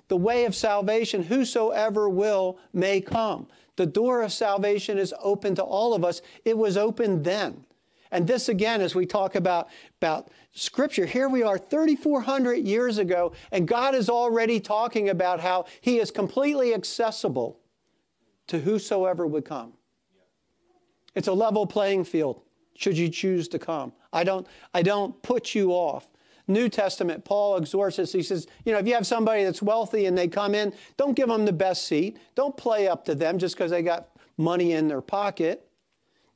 The 0.08 0.16
way 0.16 0.44
of 0.44 0.56
salvation, 0.56 1.22
whosoever 1.22 2.08
will 2.08 2.58
may 2.72 3.00
come. 3.00 3.46
The 3.76 3.86
door 3.86 4.22
of 4.22 4.32
salvation 4.32 4.98
is 4.98 5.14
open 5.22 5.54
to 5.54 5.62
all 5.62 5.94
of 5.94 6.04
us. 6.04 6.20
It 6.44 6.58
was 6.58 6.76
open 6.76 7.22
then. 7.22 7.64
And 8.12 8.26
this 8.26 8.50
again, 8.50 8.82
as 8.82 8.94
we 8.94 9.06
talk 9.06 9.34
about, 9.34 9.68
about 10.00 10.30
Scripture, 10.52 11.06
here 11.06 11.30
we 11.30 11.42
are 11.42 11.56
3,400 11.56 12.58
years 12.58 12.98
ago, 12.98 13.32
and 13.50 13.66
God 13.66 13.94
is 13.94 14.10
already 14.10 14.60
talking 14.60 15.08
about 15.08 15.40
how 15.40 15.64
He 15.80 15.98
is 15.98 16.10
completely 16.10 16.74
accessible 16.74 17.58
to 18.48 18.60
whosoever 18.60 19.26
would 19.26 19.46
come. 19.46 19.72
It's 21.14 21.28
a 21.28 21.32
level 21.32 21.66
playing 21.66 22.04
field, 22.04 22.42
should 22.76 22.98
you 22.98 23.08
choose 23.08 23.48
to 23.48 23.58
come. 23.58 23.94
I 24.12 24.24
don't, 24.24 24.46
I 24.74 24.82
don't 24.82 25.20
put 25.22 25.54
you 25.54 25.70
off. 25.70 26.06
New 26.46 26.68
Testament, 26.68 27.24
Paul 27.24 27.56
exhorts 27.56 27.98
us. 27.98 28.12
He 28.12 28.22
says, 28.22 28.46
you 28.66 28.72
know, 28.72 28.78
if 28.78 28.86
you 28.86 28.92
have 28.92 29.06
somebody 29.06 29.42
that's 29.42 29.62
wealthy 29.62 30.04
and 30.04 30.18
they 30.18 30.28
come 30.28 30.54
in, 30.54 30.74
don't 30.98 31.14
give 31.14 31.28
them 31.28 31.46
the 31.46 31.52
best 31.52 31.86
seat. 31.86 32.18
Don't 32.34 32.56
play 32.58 32.88
up 32.88 33.06
to 33.06 33.14
them 33.14 33.38
just 33.38 33.56
because 33.56 33.70
they 33.70 33.82
got 33.82 34.08
money 34.36 34.72
in 34.72 34.86
their 34.88 35.00
pocket. 35.00 35.66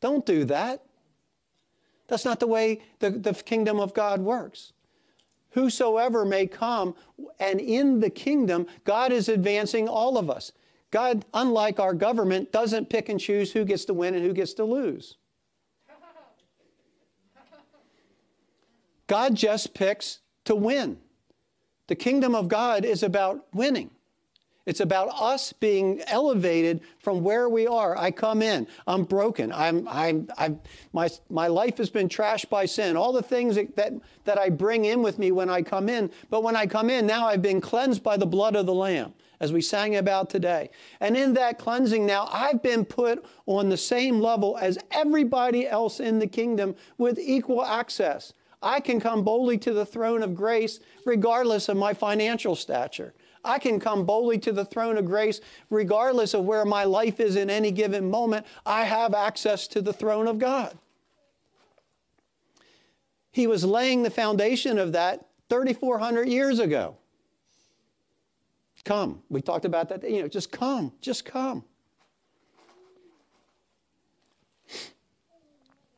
Don't 0.01 0.25
do 0.25 0.45
that. 0.47 0.86
That's 2.09 2.25
not 2.25 2.41
the 2.41 2.47
way 2.47 2.81
the, 3.01 3.11
the 3.11 3.35
kingdom 3.35 3.81
of 3.81 3.95
God 3.95 4.21
works. 4.21 4.73
Whosoever 5.51 6.25
may 6.25 6.47
come, 6.47 6.95
and 7.41 7.61
in 7.61 8.01
the 8.01 8.11
kingdom, 8.11 8.67
God 8.85 9.11
is 9.11 9.29
advancing 9.29 9.89
all 9.89 10.19
of 10.19 10.29
us. 10.29 10.53
God, 10.91 11.25
unlike 11.35 11.81
our 11.81 11.95
government, 11.95 12.53
doesn't 12.53 12.91
pick 12.91 13.09
and 13.09 13.19
choose 13.19 13.53
who 13.53 13.65
gets 13.65 13.85
to 13.87 13.95
win 13.95 14.15
and 14.15 14.25
who 14.25 14.33
gets 14.33 14.53
to 14.55 14.65
lose. 14.65 15.17
God 19.07 19.35
just 19.35 19.73
picks 19.75 20.21
to 20.45 20.55
win. 20.55 20.99
The 21.87 21.95
kingdom 21.95 22.35
of 22.35 22.49
God 22.49 22.85
is 22.85 23.03
about 23.03 23.47
winning. 23.53 23.91
It's 24.67 24.81
about 24.81 25.09
us 25.15 25.53
being 25.53 26.03
elevated 26.09 26.81
from 26.99 27.23
where 27.23 27.49
we 27.49 27.69
are. 27.69 27.97
I 27.97 28.11
come 28.11 28.43
in, 28.43 28.67
I'm 28.89 29.05
broken. 29.05 29.53
I'm, 29.53 29.87
I'm, 29.87 30.29
I'm, 30.37 30.61
my, 30.93 31.09
my 31.31 31.47
life 31.47 31.79
has 31.79 31.89
been 31.89 32.09
trashed 32.09 32.51
by 32.51 32.67
sin. 32.67 32.97
All 32.97 33.13
the 33.13 33.23
things 33.23 33.55
that, 33.55 33.77
that, 33.77 33.93
that 34.25 34.39
I 34.39 34.51
bring 34.51 34.85
in 34.85 35.03
with 35.03 35.21
me 35.21 35.31
when 35.31 35.49
I 35.49 35.63
come 35.63 35.89
in. 35.89 36.11
But 36.31 36.43
when 36.43 36.57
I 36.57 36.67
come 36.67 36.91
in, 36.91 37.07
now 37.07 37.29
I've 37.29 37.43
been 37.43 37.61
cleansed 37.61 38.03
by 38.03 38.17
the 38.17 38.27
blood 38.27 38.57
of 38.57 38.67
the 38.67 38.75
Lamb, 38.75 39.15
as 39.39 39.53
we 39.53 39.61
sang 39.61 39.95
about 39.95 40.31
today. 40.31 40.71
And 40.99 41.17
in 41.17 41.35
that 41.35 41.61
cleansing 41.61 42.05
now, 42.05 42.29
I've 42.33 42.61
been 42.61 42.85
put 42.85 43.25
on 43.47 43.69
the 43.69 43.77
same 43.77 44.21
level 44.21 44.59
as 44.61 44.79
everybody 44.91 45.69
else 45.69 46.01
in 46.01 46.19
the 46.19 46.27
kingdom 46.27 46.75
with 46.99 47.21
equal 47.21 47.65
access. 47.65 48.33
I 48.61 48.81
can 48.81 48.99
come 48.99 49.23
boldly 49.23 49.59
to 49.59 49.73
the 49.73 49.87
throne 49.87 50.25
of 50.25 50.35
grace 50.35 50.81
regardless 51.05 51.69
of 51.69 51.77
my 51.77 51.95
financial 51.95 52.57
stature. 52.57 53.15
I 53.47 53.59
can 53.59 53.79
come 53.79 54.05
boldly 54.05 54.39
to 54.41 54.53
the 54.53 54.65
throne 54.65 54.99
of 54.99 55.07
grace 55.07 55.41
regardless 55.71 56.35
of 56.35 56.45
where 56.45 56.65
my 56.65 56.85
life 56.85 57.21
is 57.21 57.37
in 57.37 57.49
any 57.49 57.71
given 57.71 58.11
moment. 58.11 58.45
I 58.67 58.85
have 58.85 59.15
access 59.15 59.69
to 59.69 59.81
the 59.81 59.93
throne 59.93 60.27
of 60.27 60.39
God. 60.39 60.77
He 63.31 63.47
was 63.47 63.65
laying 63.65 64.03
the 64.03 64.11
foundation 64.11 64.79
of 64.79 64.93
that 64.93 65.27
3,400 65.49 66.29
years 66.29 66.59
ago. 66.59 66.97
Come. 68.85 69.23
We 69.29 69.43
talked 69.43 69.65
about 69.65 69.89
that. 69.89 70.09
You 70.09 70.23
know, 70.23 70.29
just 70.29 70.51
come. 70.51 70.93
Just 71.01 71.25
come. 71.25 71.65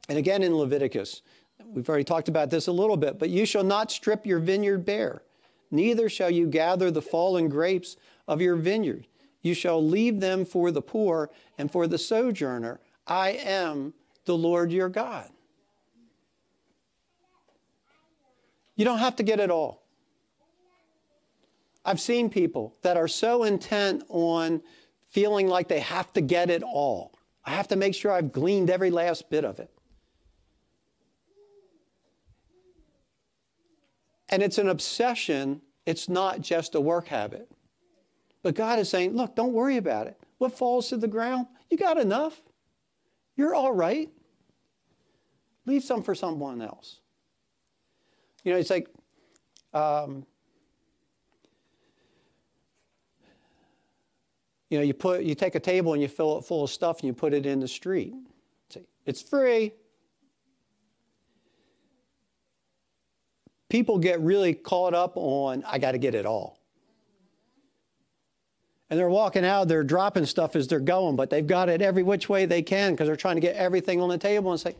And 0.08 0.18
again 0.18 0.42
in 0.42 0.56
Leviticus, 0.56 1.22
we've 1.66 1.88
already 1.88 2.04
talked 2.04 2.28
about 2.28 2.50
this 2.50 2.66
a 2.66 2.72
little 2.72 2.96
bit, 2.96 3.18
but 3.18 3.30
you 3.30 3.44
shall 3.46 3.64
not 3.64 3.90
strip 3.90 4.26
your 4.26 4.38
vineyard 4.38 4.84
bare 4.84 5.22
neither 5.70 6.08
shall 6.08 6.30
you 6.30 6.46
gather 6.46 6.90
the 6.90 7.02
fallen 7.02 7.48
grapes 7.48 7.96
of 8.26 8.40
your 8.40 8.56
vineyard. 8.56 9.06
You 9.42 9.54
shall 9.54 9.84
leave 9.84 10.20
them 10.20 10.44
for 10.44 10.70
the 10.70 10.82
poor 10.82 11.30
and 11.56 11.70
for 11.70 11.86
the 11.86 11.98
sojourner. 11.98 12.80
I 13.06 13.30
am 13.30 13.94
the 14.24 14.36
Lord 14.36 14.70
your 14.70 14.88
God. 14.88 15.30
You 18.76 18.84
don't 18.84 18.98
have 18.98 19.16
to 19.16 19.22
get 19.22 19.40
it 19.40 19.50
all. 19.50 19.82
I've 21.84 22.00
seen 22.00 22.28
people 22.28 22.76
that 22.82 22.96
are 22.96 23.08
so 23.08 23.44
intent 23.44 24.04
on 24.08 24.62
feeling 25.08 25.48
like 25.48 25.68
they 25.68 25.80
have 25.80 26.12
to 26.12 26.20
get 26.20 26.50
it 26.50 26.62
all. 26.62 27.18
I 27.44 27.50
have 27.50 27.68
to 27.68 27.76
make 27.76 27.94
sure 27.94 28.12
I've 28.12 28.30
gleaned 28.30 28.68
every 28.68 28.90
last 28.90 29.30
bit 29.30 29.44
of 29.44 29.58
it. 29.58 29.70
And 34.28 34.42
it's 34.42 34.58
an 34.58 34.68
obsession, 34.68 35.62
it's 35.86 36.08
not 36.08 36.40
just 36.40 36.74
a 36.74 36.80
work 36.80 37.08
habit. 37.08 37.50
But 38.42 38.54
God 38.54 38.78
is 38.78 38.88
saying, 38.88 39.16
look, 39.16 39.34
don't 39.34 39.52
worry 39.52 39.76
about 39.76 40.06
it. 40.06 40.20
What 40.38 40.56
falls 40.56 40.88
to 40.90 40.96
the 40.96 41.08
ground, 41.08 41.46
you 41.70 41.76
got 41.76 41.98
enough. 41.98 42.40
You're 43.36 43.54
all 43.54 43.72
right. 43.72 44.08
Leave 45.66 45.84
some 45.84 46.02
for 46.02 46.14
someone 46.14 46.62
else. 46.62 47.00
You 48.44 48.52
know, 48.52 48.58
it's 48.58 48.70
like, 48.70 48.88
um, 49.74 50.24
you 54.70 54.78
know, 54.78 54.84
you 54.84 54.94
put 54.94 55.22
you 55.22 55.34
take 55.34 55.54
a 55.54 55.60
table 55.60 55.92
and 55.92 56.00
you 56.00 56.08
fill 56.08 56.38
it 56.38 56.44
full 56.44 56.64
of 56.64 56.70
stuff 56.70 57.00
and 57.00 57.06
you 57.06 57.12
put 57.12 57.34
it 57.34 57.46
in 57.46 57.60
the 57.60 57.68
street. 57.68 58.14
It's 59.04 59.22
free. 59.22 59.72
People 63.68 63.98
get 63.98 64.20
really 64.20 64.54
caught 64.54 64.94
up 64.94 65.12
on, 65.16 65.64
I 65.66 65.78
got 65.78 65.92
to 65.92 65.98
get 65.98 66.14
it 66.14 66.26
all. 66.26 66.58
And 68.90 68.98
they're 68.98 69.10
walking 69.10 69.44
out, 69.44 69.68
they're 69.68 69.84
dropping 69.84 70.24
stuff 70.24 70.56
as 70.56 70.66
they're 70.66 70.80
going, 70.80 71.16
but 71.16 71.28
they've 71.28 71.46
got 71.46 71.68
it 71.68 71.82
every 71.82 72.02
which 72.02 72.28
way 72.28 72.46
they 72.46 72.62
can 72.62 72.92
because 72.92 73.06
they're 73.06 73.16
trying 73.16 73.36
to 73.36 73.40
get 73.40 73.54
everything 73.54 74.00
on 74.00 74.08
the 74.08 74.16
table 74.16 74.50
and 74.50 74.58
say, 74.58 74.74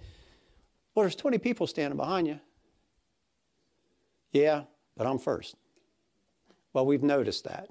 Well, 0.95 1.03
there's 1.03 1.17
20 1.17 1.37
people 1.39 1.67
standing 1.67 1.97
behind 1.99 2.27
you. 2.27 2.41
Yeah, 4.33 4.63
but 4.97 5.07
I'm 5.07 5.19
first. 5.19 5.57
Well, 6.73 6.87
we've 6.87 7.03
noticed 7.03 7.45
that. 7.45 7.69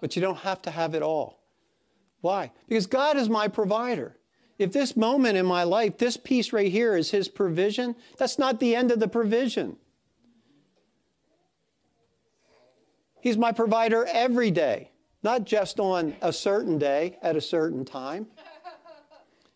but 0.00 0.14
you 0.14 0.22
don't 0.22 0.38
have 0.38 0.62
to 0.62 0.70
have 0.70 0.94
it 0.94 1.02
all. 1.02 1.42
Why? 2.20 2.52
Because 2.68 2.86
God 2.86 3.16
is 3.16 3.28
my 3.28 3.48
provider. 3.48 4.16
If 4.58 4.72
this 4.72 4.96
moment 4.96 5.36
in 5.36 5.44
my 5.44 5.64
life, 5.64 5.98
this 5.98 6.16
piece 6.16 6.52
right 6.52 6.70
here 6.70 6.96
is 6.96 7.10
His 7.10 7.28
provision, 7.28 7.94
that's 8.16 8.38
not 8.38 8.58
the 8.58 8.74
end 8.74 8.90
of 8.90 9.00
the 9.00 9.08
provision. 9.08 9.76
He's 13.20 13.36
my 13.36 13.52
provider 13.52 14.06
every 14.06 14.50
day, 14.50 14.92
not 15.22 15.44
just 15.44 15.80
on 15.80 16.14
a 16.22 16.32
certain 16.32 16.78
day 16.78 17.18
at 17.22 17.36
a 17.36 17.40
certain 17.40 17.84
time. 17.84 18.28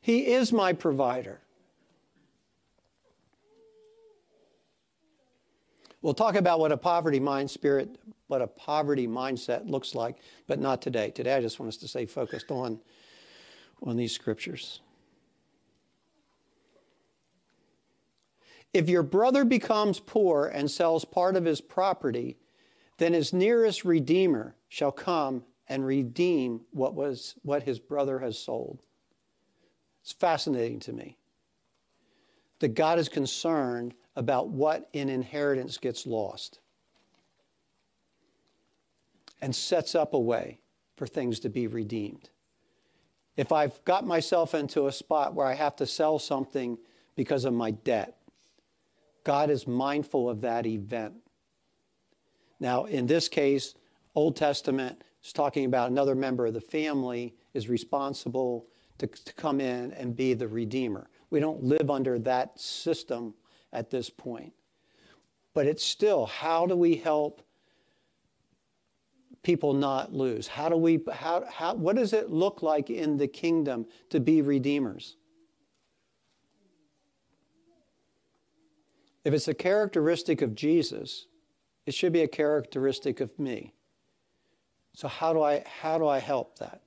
He 0.01 0.27
is 0.27 0.53
my 0.53 0.73
provider. 0.73 1.41
We'll 6.03 6.15
talk 6.15 6.35
about 6.35 6.61
what 6.61 6.73
a 6.73 6.77
poverty 6.77 7.21
mind 7.21 7.51
spirit, 7.51 7.99
what 8.27 8.41
a 8.41 8.47
poverty 8.47 9.07
mindset 9.07 9.69
looks 9.69 9.95
like, 9.95 10.17
but 10.47 10.59
not 10.59 10.81
today. 10.81 11.11
Today 11.11 11.35
I 11.35 11.41
just 11.41 11.61
want 11.61 11.69
us 11.69 11.77
to 11.79 11.89
stay 11.89 12.07
focused 12.07 12.51
on, 12.51 12.81
on 13.83 13.97
these 13.97 14.13
scriptures. 14.13 14.81
If 18.73 18.89
your 18.89 19.03
brother 19.03 19.45
becomes 19.45 19.99
poor 19.99 20.47
and 20.47 20.71
sells 20.71 21.05
part 21.05 21.37
of 21.37 21.45
his 21.45 21.61
property, 21.61 22.37
then 22.99 23.13
his 23.13 23.33
nearest 23.33 23.85
redeemer 23.85 24.55
shall 24.69 24.93
come 24.93 25.45
and 25.69 25.85
redeem 25.85 26.63
what 26.71 26.95
was 26.95 27.35
what 27.43 27.65
his 27.65 27.79
brother 27.79 28.21
has 28.21 28.39
sold. 28.39 28.85
It's 30.03 30.13
fascinating 30.13 30.81
to 30.81 30.93
me 30.93 31.17
that 32.61 32.75
God 32.75 32.99
is 32.99 33.09
concerned 33.09 33.95
about 34.15 34.49
what 34.49 34.89
in 34.93 35.09
inheritance 35.09 35.79
gets 35.79 36.07
lost 36.07 36.61
and 39.41 39.55
sets 39.55 39.95
up 39.95 40.13
a 40.15 40.19
way 40.19 40.61
for 40.97 41.07
things 41.07 41.41
to 41.41 41.49
be 41.49 41.67
redeemed. 41.67 42.29
If 43.37 43.53
I've 43.53 43.83
got 43.85 44.07
myself 44.07 44.55
into 44.55 44.87
a 44.87 44.93
spot 44.93 45.35
where 45.35 45.47
I 45.47 45.55
have 45.55 45.77
to 45.77 45.87
sell 45.87 46.19
something 46.19 46.77
because 47.17 47.45
of 47.45 47.55
my 47.55 47.71
debt, 47.71 48.17
God 49.25 49.51
is 49.51 49.67
mindful 49.67 50.29
of 50.29 50.41
that 50.43 50.67
event. 50.67 51.15
Now, 52.59 52.85
in 52.85 53.07
this 53.07 53.29
case, 53.29 53.75
Old 54.15 54.37
Testament 54.37 55.03
is 55.25 55.33
talking 55.33 55.65
about 55.65 55.91
another 55.91 56.15
member 56.15 56.47
of 56.47 56.55
the 56.55 56.61
family 56.61 57.35
is 57.55 57.69
responsible 57.69 58.67
to, 58.99 59.07
to 59.07 59.33
come 59.35 59.61
in 59.61 59.93
and 59.93 60.15
be 60.17 60.35
the 60.35 60.49
redeemer. 60.49 61.09
We 61.31 61.41
don't 61.41 61.63
live 61.63 61.91
under 61.91 62.19
that 62.21 62.59
system 62.59 63.35
at 63.73 63.91
this 63.91 64.11
point. 64.11 64.53
But 65.55 65.67
it's 65.67 65.85
still, 65.85 66.27
how 66.27 66.67
do 66.67 66.77
we 66.77 66.97
help 66.97 67.43
people 69.43 69.73
not 69.73 70.13
lose? 70.13 70.47
How 70.47 70.69
do 70.69 70.77
we, 70.77 71.01
how, 71.13 71.45
how, 71.51 71.75
what 71.75 71.97
does 71.97 72.13
it 72.13 72.31
look 72.31 72.63
like 72.63 72.91
in 72.91 73.17
the 73.17 73.27
kingdom 73.27 73.87
to 74.11 74.21
be 74.21 74.43
redeemers? 74.43 75.17
If 79.25 79.35
it's 79.35 79.49
a 79.49 79.55
characteristic 79.55 80.43
of 80.43 80.55
Jesus, 80.55 81.27
it 81.87 81.95
should 81.95 82.13
be 82.13 82.23
a 82.23 82.29
characteristic 82.29 83.21
of 83.21 83.39
me. 83.39 83.75
So 84.95 85.09
how 85.09 85.33
do 85.33 85.43
I 85.43 85.65
how 85.81 85.99
do 85.99 86.09
I 86.09 86.19
help 86.19 86.59
that? 86.59 86.81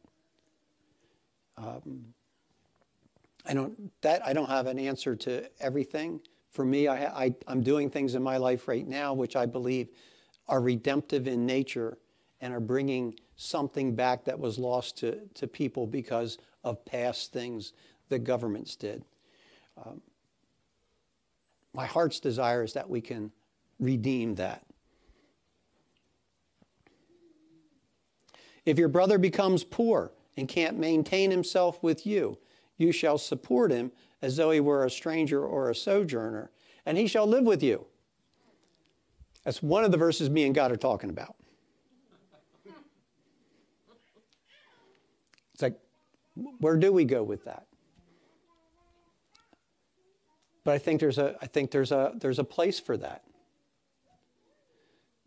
Um, 1.57 2.13
I 3.45 3.53
don't 3.53 3.91
that 4.01 4.25
I 4.25 4.33
don't 4.33 4.49
have 4.49 4.67
an 4.67 4.79
answer 4.79 5.15
to 5.15 5.49
everything. 5.59 6.21
For 6.51 6.65
me, 6.65 6.87
I, 6.87 7.25
I 7.25 7.35
I'm 7.47 7.61
doing 7.61 7.89
things 7.89 8.15
in 8.15 8.23
my 8.23 8.37
life 8.37 8.67
right 8.67 8.87
now 8.87 9.13
which 9.13 9.35
I 9.35 9.45
believe 9.45 9.89
are 10.47 10.61
redemptive 10.61 11.27
in 11.27 11.45
nature 11.45 11.97
and 12.41 12.53
are 12.53 12.59
bringing 12.59 13.17
something 13.35 13.95
back 13.95 14.25
that 14.25 14.37
was 14.37 14.57
lost 14.59 14.97
to, 14.97 15.19
to 15.33 15.47
people 15.47 15.87
because 15.87 16.37
of 16.63 16.83
past 16.85 17.31
things 17.31 17.73
that 18.09 18.19
governments 18.19 18.75
did. 18.75 19.03
Um, 19.83 20.01
my 21.73 21.85
heart's 21.85 22.19
desire 22.19 22.63
is 22.63 22.73
that 22.73 22.89
we 22.89 23.01
can 23.01 23.31
redeem 23.79 24.35
that. 24.35 24.63
If 28.65 28.77
your 28.77 28.87
brother 28.87 29.17
becomes 29.17 29.63
poor 29.63 30.11
and 30.37 30.47
can't 30.47 30.77
maintain 30.77 31.31
himself 31.31 31.81
with 31.83 32.05
you, 32.05 32.37
you 32.77 32.91
shall 32.91 33.17
support 33.17 33.71
him 33.71 33.91
as 34.21 34.37
though 34.37 34.51
he 34.51 34.59
were 34.59 34.85
a 34.85 34.89
stranger 34.89 35.45
or 35.45 35.69
a 35.69 35.75
sojourner, 35.75 36.49
and 36.85 36.97
he 36.97 37.07
shall 37.07 37.27
live 37.27 37.43
with 37.43 37.61
you. 37.61 37.85
That's 39.43 39.61
one 39.61 39.83
of 39.83 39.91
the 39.91 39.97
verses 39.97 40.29
me 40.29 40.45
and 40.45 40.55
God 40.55 40.71
are 40.71 40.77
talking 40.77 41.09
about. 41.09 41.35
It's 45.53 45.61
like, 45.61 45.77
where 46.59 46.77
do 46.77 46.93
we 46.93 47.03
go 47.03 47.21
with 47.21 47.43
that? 47.45 47.67
But 50.63 50.75
I 50.75 50.77
think 50.77 50.99
there's 50.99 51.17
a, 51.17 51.35
I 51.41 51.47
think 51.47 51.71
there's 51.71 51.91
a, 51.91 52.13
there's 52.15 52.39
a 52.39 52.43
place 52.43 52.79
for 52.79 52.95
that. 52.97 53.23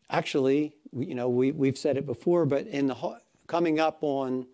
Actually, 0.08 0.74
you 0.92 1.14
know, 1.14 1.28
we, 1.28 1.52
we've 1.52 1.76
said 1.76 1.96
it 1.96 2.06
before, 2.06 2.46
but 2.46 2.66
in 2.66 2.86
the 2.86 3.18
coming 3.46 3.78
up 3.78 3.98
on, 4.02 4.46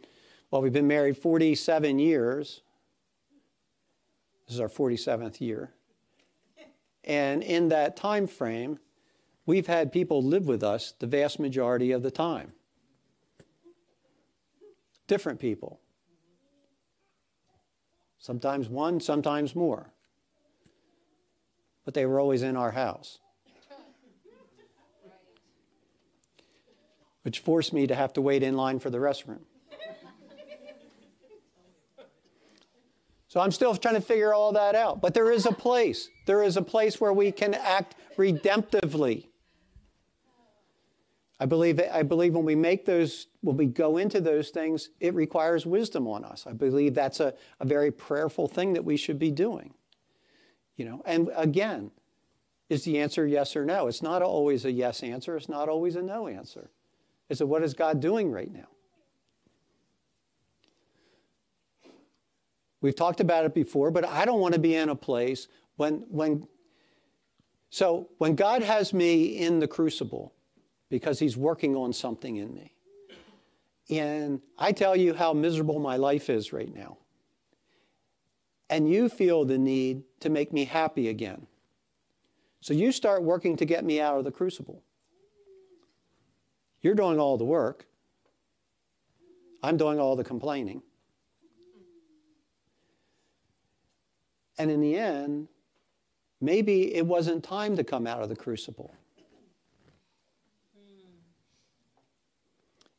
well, 0.50 0.62
we've 0.62 0.72
been 0.72 0.88
married 0.88 1.16
47 1.16 1.98
years. 1.98 2.62
This 4.46 4.54
is 4.54 4.60
our 4.60 4.68
47th 4.68 5.40
year. 5.40 5.72
And 7.04 7.42
in 7.42 7.68
that 7.68 7.96
time 7.96 8.26
frame, 8.26 8.78
we've 9.46 9.66
had 9.66 9.92
people 9.92 10.22
live 10.22 10.46
with 10.46 10.62
us 10.62 10.94
the 10.98 11.06
vast 11.06 11.38
majority 11.38 11.92
of 11.92 12.02
the 12.02 12.10
time. 12.10 12.52
Different 15.06 15.40
people. 15.40 15.80
Sometimes 18.18 18.68
one, 18.68 19.00
sometimes 19.00 19.56
more. 19.56 19.92
But 21.84 21.94
they 21.94 22.06
were 22.06 22.20
always 22.20 22.42
in 22.42 22.56
our 22.56 22.72
house. 22.72 23.18
which 27.22 27.38
forced 27.38 27.72
me 27.72 27.86
to 27.86 27.94
have 27.94 28.12
to 28.12 28.20
wait 28.20 28.42
in 28.42 28.56
line 28.56 28.78
for 28.78 28.90
the 28.90 28.98
restroom. 28.98 29.40
So 33.28 33.40
I'm 33.40 33.50
still 33.50 33.74
trying 33.74 33.94
to 33.94 34.02
figure 34.02 34.34
all 34.34 34.52
that 34.52 34.74
out. 34.74 35.00
But 35.00 35.14
there 35.14 35.32
is 35.32 35.46
a 35.46 35.52
place. 35.52 36.08
There 36.26 36.42
is 36.42 36.58
a 36.58 36.62
place 36.62 37.00
where 37.00 37.14
we 37.14 37.32
can 37.32 37.54
act 37.54 37.94
redemptively. 38.18 39.28
I 41.40 41.46
believe, 41.46 41.80
I 41.80 42.02
believe 42.02 42.34
when 42.34 42.44
we 42.44 42.54
make 42.54 42.84
those, 42.84 43.28
when 43.40 43.56
we 43.56 43.66
go 43.66 43.96
into 43.96 44.20
those 44.20 44.50
things, 44.50 44.90
it 45.00 45.14
requires 45.14 45.64
wisdom 45.64 46.06
on 46.06 46.24
us. 46.24 46.46
I 46.46 46.52
believe 46.52 46.94
that's 46.94 47.20
a, 47.20 47.32
a 47.58 47.64
very 47.64 47.90
prayerful 47.90 48.48
thing 48.48 48.74
that 48.74 48.84
we 48.84 48.98
should 48.98 49.18
be 49.18 49.30
doing. 49.30 49.72
You 50.76 50.86
know, 50.86 51.02
and 51.04 51.30
again, 51.36 51.90
is 52.68 52.84
the 52.84 52.98
answer 52.98 53.26
yes 53.26 53.54
or 53.54 53.64
no? 53.64 53.86
It's 53.86 54.02
not 54.02 54.22
always 54.22 54.64
a 54.64 54.72
yes 54.72 55.02
answer, 55.02 55.36
it's 55.36 55.48
not 55.48 55.68
always 55.68 55.96
a 55.96 56.02
no 56.02 56.26
answer. 56.26 56.70
I 57.30 57.34
said, 57.34 57.48
What 57.48 57.62
is 57.62 57.74
God 57.74 58.00
doing 58.00 58.30
right 58.30 58.52
now? 58.52 58.68
We've 62.80 62.96
talked 62.96 63.20
about 63.20 63.44
it 63.44 63.54
before, 63.54 63.90
but 63.90 64.04
I 64.04 64.24
don't 64.24 64.40
want 64.40 64.54
to 64.54 64.60
be 64.60 64.74
in 64.74 64.88
a 64.88 64.96
place 64.96 65.46
when, 65.76 66.04
when, 66.08 66.48
so 67.70 68.10
when 68.18 68.34
God 68.34 68.62
has 68.62 68.92
me 68.92 69.38
in 69.38 69.60
the 69.60 69.68
crucible 69.68 70.34
because 70.90 71.20
he's 71.20 71.36
working 71.36 71.76
on 71.76 71.92
something 71.92 72.36
in 72.36 72.52
me, 72.52 72.74
and 73.88 74.40
I 74.58 74.72
tell 74.72 74.96
you 74.96 75.14
how 75.14 75.32
miserable 75.32 75.78
my 75.78 75.96
life 75.96 76.28
is 76.28 76.52
right 76.52 76.74
now, 76.74 76.98
and 78.72 78.90
you 78.90 79.10
feel 79.10 79.44
the 79.44 79.58
need 79.58 80.02
to 80.20 80.30
make 80.30 80.50
me 80.50 80.64
happy 80.64 81.10
again. 81.10 81.46
So 82.62 82.72
you 82.72 82.90
start 82.90 83.22
working 83.22 83.54
to 83.56 83.66
get 83.66 83.84
me 83.84 84.00
out 84.00 84.16
of 84.16 84.24
the 84.24 84.30
crucible. 84.30 84.82
You're 86.80 86.94
doing 86.94 87.20
all 87.20 87.36
the 87.36 87.44
work. 87.44 87.84
I'm 89.62 89.76
doing 89.76 90.00
all 90.00 90.16
the 90.16 90.24
complaining. 90.24 90.80
And 94.56 94.70
in 94.70 94.80
the 94.80 94.96
end, 94.96 95.48
maybe 96.40 96.94
it 96.94 97.04
wasn't 97.04 97.44
time 97.44 97.76
to 97.76 97.84
come 97.84 98.06
out 98.06 98.22
of 98.22 98.30
the 98.30 98.36
crucible. 98.36 98.94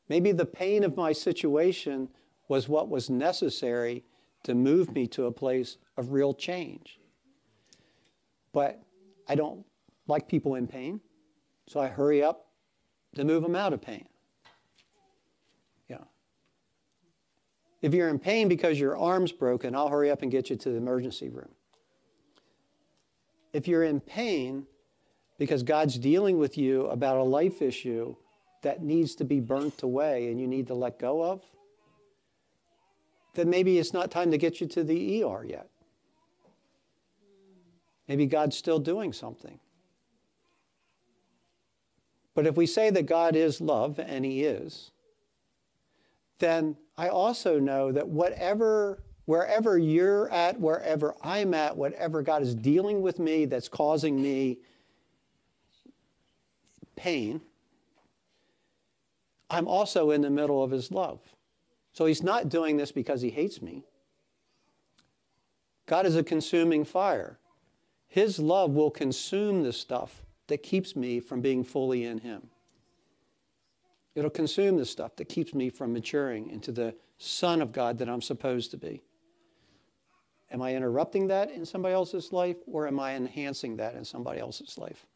Maybe 0.08 0.30
the 0.30 0.46
pain 0.46 0.84
of 0.84 0.96
my 0.96 1.10
situation 1.10 2.10
was 2.46 2.68
what 2.68 2.88
was 2.88 3.10
necessary 3.10 4.04
to 4.44 4.54
move 4.54 4.94
me 4.94 5.06
to 5.08 5.26
a 5.26 5.32
place 5.32 5.76
of 5.96 6.12
real 6.12 6.32
change. 6.32 7.00
But 8.52 8.80
I 9.28 9.34
don't 9.34 9.64
like 10.06 10.28
people 10.28 10.54
in 10.54 10.66
pain, 10.66 11.00
so 11.66 11.80
I 11.80 11.88
hurry 11.88 12.22
up 12.22 12.46
to 13.16 13.24
move 13.24 13.42
them 13.42 13.56
out 13.56 13.72
of 13.72 13.80
pain. 13.80 14.06
Yeah. 15.88 16.04
If 17.82 17.94
you're 17.94 18.08
in 18.08 18.18
pain 18.18 18.48
because 18.48 18.78
your 18.78 18.96
arm's 18.96 19.32
broken, 19.32 19.74
I'll 19.74 19.88
hurry 19.88 20.10
up 20.10 20.22
and 20.22 20.30
get 20.30 20.50
you 20.50 20.56
to 20.56 20.70
the 20.70 20.76
emergency 20.76 21.28
room. 21.28 21.50
If 23.52 23.66
you're 23.66 23.84
in 23.84 24.00
pain 24.00 24.66
because 25.38 25.62
God's 25.62 25.98
dealing 25.98 26.38
with 26.38 26.58
you 26.58 26.86
about 26.86 27.16
a 27.16 27.22
life 27.22 27.62
issue 27.62 28.14
that 28.62 28.82
needs 28.82 29.14
to 29.16 29.24
be 29.24 29.40
burnt 29.40 29.82
away 29.82 30.30
and 30.30 30.40
you 30.40 30.46
need 30.46 30.66
to 30.68 30.74
let 30.74 30.98
go 30.98 31.22
of, 31.22 31.42
then 33.34 33.50
maybe 33.50 33.78
it's 33.78 33.92
not 33.92 34.10
time 34.10 34.30
to 34.30 34.38
get 34.38 34.60
you 34.60 34.66
to 34.68 34.84
the 34.84 35.22
ER 35.22 35.44
yet. 35.44 35.68
Maybe 38.08 38.26
God's 38.26 38.56
still 38.56 38.78
doing 38.78 39.12
something. 39.12 39.58
But 42.34 42.46
if 42.46 42.56
we 42.56 42.66
say 42.66 42.90
that 42.90 43.06
God 43.06 43.36
is 43.36 43.60
love, 43.60 43.98
and 43.98 44.24
He 44.24 44.42
is, 44.42 44.90
then 46.38 46.76
I 46.98 47.08
also 47.08 47.58
know 47.60 47.92
that 47.92 48.08
whatever, 48.08 49.02
wherever 49.24 49.78
you're 49.78 50.28
at, 50.30 50.60
wherever 50.60 51.14
I'm 51.22 51.54
at, 51.54 51.76
whatever 51.76 52.22
God 52.22 52.42
is 52.42 52.54
dealing 52.54 53.02
with 53.02 53.18
me 53.18 53.44
that's 53.44 53.68
causing 53.68 54.20
me 54.20 54.58
pain, 56.96 57.40
I'm 59.48 59.68
also 59.68 60.10
in 60.10 60.20
the 60.20 60.30
middle 60.30 60.62
of 60.62 60.72
His 60.72 60.90
love. 60.90 61.20
So 61.94 62.04
He's 62.04 62.22
not 62.22 62.50
doing 62.50 62.76
this 62.76 62.92
because 62.92 63.22
He 63.22 63.30
hates 63.30 63.62
me. 63.62 63.84
God 65.86 66.04
is 66.04 66.16
a 66.16 66.22
consuming 66.22 66.84
fire. 66.84 67.38
His 68.06 68.38
love 68.38 68.72
will 68.72 68.90
consume 68.90 69.62
the 69.62 69.72
stuff 69.72 70.22
that 70.48 70.62
keeps 70.62 70.94
me 70.94 71.20
from 71.20 71.40
being 71.40 71.64
fully 71.64 72.04
in 72.04 72.18
Him. 72.18 72.48
It'll 74.14 74.30
consume 74.30 74.76
the 74.76 74.84
stuff 74.84 75.16
that 75.16 75.28
keeps 75.28 75.54
me 75.54 75.70
from 75.70 75.92
maturing 75.92 76.50
into 76.50 76.70
the 76.70 76.94
Son 77.18 77.62
of 77.62 77.72
God 77.72 77.98
that 77.98 78.08
I'm 78.08 78.22
supposed 78.22 78.70
to 78.72 78.76
be. 78.76 79.02
Am 80.50 80.62
I 80.62 80.74
interrupting 80.74 81.28
that 81.28 81.50
in 81.50 81.64
somebody 81.66 81.94
else's 81.94 82.32
life 82.32 82.56
or 82.66 82.86
am 82.86 83.00
I 83.00 83.14
enhancing 83.14 83.76
that 83.78 83.94
in 83.94 84.04
somebody 84.04 84.38
else's 84.38 84.78
life? 84.78 85.06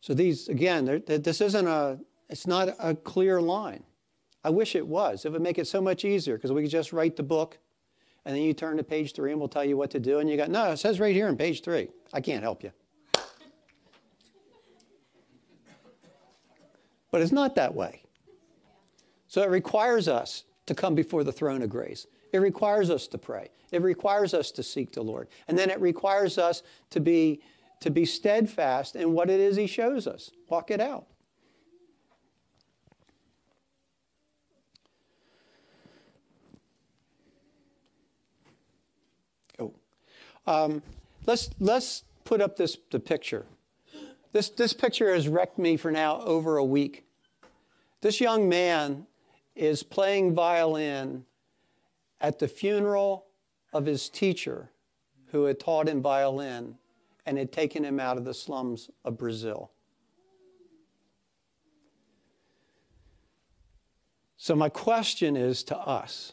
So 0.00 0.12
these, 0.12 0.48
again, 0.48 1.02
this 1.06 1.40
isn't 1.40 1.66
a, 1.66 1.98
it's 2.28 2.46
not 2.46 2.74
a 2.78 2.94
clear 2.94 3.40
line. 3.40 3.84
I 4.44 4.50
wish 4.50 4.74
it 4.74 4.86
was. 4.86 5.24
It 5.24 5.32
would 5.32 5.42
make 5.42 5.58
it 5.58 5.66
so 5.66 5.80
much 5.80 6.04
easier 6.04 6.36
because 6.36 6.52
we 6.52 6.62
could 6.62 6.70
just 6.70 6.92
write 6.92 7.16
the 7.16 7.22
book 7.22 7.58
and 8.24 8.34
then 8.34 8.42
you 8.42 8.52
turn 8.52 8.76
to 8.76 8.84
page 8.84 9.14
three 9.14 9.32
and 9.32 9.40
we'll 9.40 9.48
tell 9.48 9.64
you 9.64 9.76
what 9.76 9.90
to 9.90 10.00
do. 10.00 10.18
And 10.18 10.28
you 10.30 10.36
got, 10.36 10.50
no, 10.50 10.72
it 10.72 10.76
says 10.78 11.00
right 11.00 11.14
here 11.14 11.28
in 11.28 11.36
page 11.36 11.62
three. 11.62 11.88
I 12.12 12.20
can't 12.20 12.42
help 12.42 12.62
you. 12.62 12.72
But 17.10 17.22
it's 17.22 17.32
not 17.32 17.54
that 17.54 17.74
way. 17.74 18.02
So 19.28 19.42
it 19.42 19.50
requires 19.50 20.08
us 20.08 20.44
to 20.66 20.74
come 20.74 20.94
before 20.94 21.24
the 21.24 21.32
throne 21.32 21.62
of 21.62 21.70
grace. 21.70 22.06
It 22.32 22.38
requires 22.38 22.90
us 22.90 23.06
to 23.08 23.18
pray. 23.18 23.48
It 23.72 23.82
requires 23.82 24.34
us 24.34 24.50
to 24.52 24.62
seek 24.62 24.92
the 24.92 25.02
Lord. 25.02 25.28
And 25.46 25.58
then 25.58 25.70
it 25.70 25.80
requires 25.80 26.38
us 26.38 26.62
to 26.90 27.00
be, 27.00 27.40
to 27.80 27.90
be 27.90 28.04
steadfast 28.04 28.96
in 28.96 29.12
what 29.12 29.30
it 29.30 29.40
is 29.40 29.56
He 29.56 29.66
shows 29.66 30.06
us. 30.06 30.30
Walk 30.48 30.70
it 30.70 30.80
out. 30.80 31.06
Oh. 39.58 39.74
Um, 40.46 40.82
let's, 41.26 41.50
let's 41.58 42.04
put 42.24 42.40
up 42.40 42.56
this 42.56 42.76
the 42.90 43.00
picture. 43.00 43.46
This, 44.32 44.50
this 44.50 44.72
picture 44.72 45.12
has 45.14 45.26
wrecked 45.28 45.58
me 45.58 45.76
for 45.76 45.90
now 45.90 46.20
over 46.20 46.58
a 46.58 46.64
week. 46.64 47.04
This 48.00 48.20
young 48.20 48.48
man 48.48 49.06
is 49.56 49.82
playing 49.82 50.34
violin 50.34 51.24
at 52.20 52.38
the 52.38 52.48
funeral 52.48 53.26
of 53.72 53.86
his 53.86 54.08
teacher 54.08 54.70
who 55.32 55.44
had 55.44 55.58
taught 55.58 55.88
him 55.88 56.02
violin 56.02 56.76
and 57.26 57.38
had 57.38 57.52
taken 57.52 57.84
him 57.84 57.98
out 57.98 58.16
of 58.16 58.24
the 58.24 58.34
slums 58.34 58.90
of 59.04 59.18
Brazil. 59.18 59.70
So, 64.36 64.54
my 64.54 64.68
question 64.68 65.36
is 65.36 65.62
to 65.64 65.76
us 65.76 66.32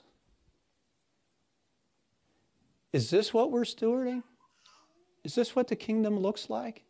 Is 2.96 3.10
this 3.10 3.34
what 3.34 3.52
we're 3.52 3.64
stewarding? 3.64 4.24
Is 5.26 5.36
this 5.36 5.54
what 5.54 5.68
the 5.68 5.76
kingdom 5.76 6.18
looks 6.18 6.50
like? 6.50 6.86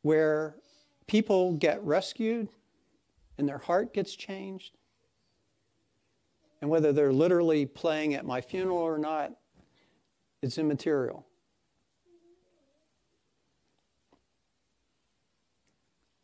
Where 0.00 0.56
people 1.06 1.52
get 1.52 1.84
rescued 1.84 2.48
and 3.36 3.46
their 3.46 3.58
heart 3.58 3.92
gets 3.92 4.16
changed? 4.16 4.78
And 6.62 6.70
whether 6.70 6.94
they're 6.94 7.12
literally 7.12 7.66
playing 7.66 8.14
at 8.14 8.24
my 8.24 8.40
funeral 8.40 8.78
or 8.78 8.96
not, 8.96 9.34
it's 10.40 10.56
immaterial. 10.56 11.26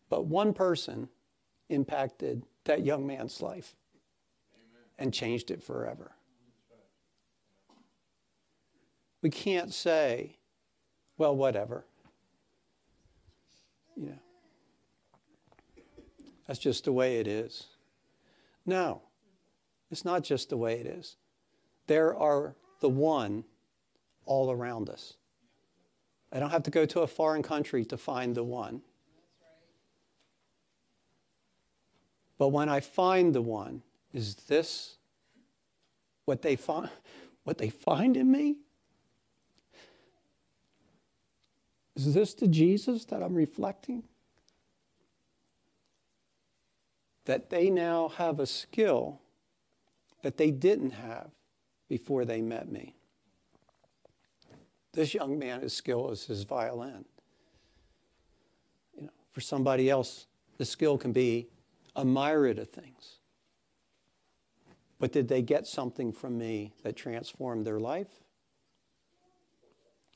But 0.08 0.24
one 0.24 0.54
person 0.54 1.10
impacted 1.68 2.46
that 2.64 2.86
young 2.86 3.06
man's 3.06 3.42
life 3.42 3.76
Amen. 4.54 4.82
and 4.98 5.12
changed 5.12 5.50
it 5.50 5.62
forever. 5.62 6.13
We 9.24 9.30
can't 9.30 9.72
say, 9.72 10.36
well, 11.16 11.34
whatever. 11.34 11.86
You 13.96 14.08
know, 14.08 14.18
that's 16.46 16.58
just 16.58 16.84
the 16.84 16.92
way 16.92 17.20
it 17.20 17.26
is. 17.26 17.68
No. 18.66 19.00
It's 19.90 20.04
not 20.04 20.24
just 20.24 20.50
the 20.50 20.58
way 20.58 20.74
it 20.74 20.84
is. 20.84 21.16
There 21.86 22.14
are 22.14 22.54
the 22.80 22.90
one 22.90 23.44
all 24.26 24.50
around 24.50 24.90
us. 24.90 25.14
I 26.30 26.38
don't 26.38 26.50
have 26.50 26.64
to 26.64 26.70
go 26.70 26.84
to 26.84 27.00
a 27.00 27.06
foreign 27.06 27.42
country 27.42 27.86
to 27.86 27.96
find 27.96 28.34
the 28.34 28.44
one. 28.44 28.82
But 32.36 32.48
when 32.48 32.68
I 32.68 32.80
find 32.80 33.34
the 33.34 33.40
one, 33.40 33.84
is 34.12 34.34
this 34.34 34.98
what 36.26 36.42
they 36.42 36.56
find 36.56 36.90
what 37.44 37.56
they 37.56 37.70
find 37.70 38.18
in 38.18 38.30
me? 38.30 38.56
Is 41.96 42.14
this 42.14 42.34
the 42.34 42.48
Jesus 42.48 43.04
that 43.06 43.22
I'm 43.22 43.34
reflecting? 43.34 44.02
That 47.26 47.50
they 47.50 47.70
now 47.70 48.08
have 48.08 48.40
a 48.40 48.46
skill 48.46 49.20
that 50.22 50.36
they 50.36 50.50
didn't 50.50 50.92
have 50.92 51.30
before 51.88 52.24
they 52.24 52.40
met 52.40 52.70
me. 52.70 52.96
This 54.92 55.14
young 55.14 55.38
man, 55.38 55.60
his 55.60 55.74
skill 55.74 56.10
is 56.10 56.26
his 56.26 56.44
violin. 56.44 57.04
You 58.96 59.02
know, 59.04 59.12
for 59.32 59.40
somebody 59.40 59.90
else, 59.90 60.26
the 60.56 60.64
skill 60.64 60.98
can 60.98 61.12
be 61.12 61.48
a 61.96 62.04
myriad 62.04 62.58
of 62.58 62.70
things. 62.70 63.18
But 64.98 65.12
did 65.12 65.28
they 65.28 65.42
get 65.42 65.66
something 65.66 66.12
from 66.12 66.38
me 66.38 66.72
that 66.82 66.96
transformed 66.96 67.66
their 67.66 67.80
life? 67.80 68.22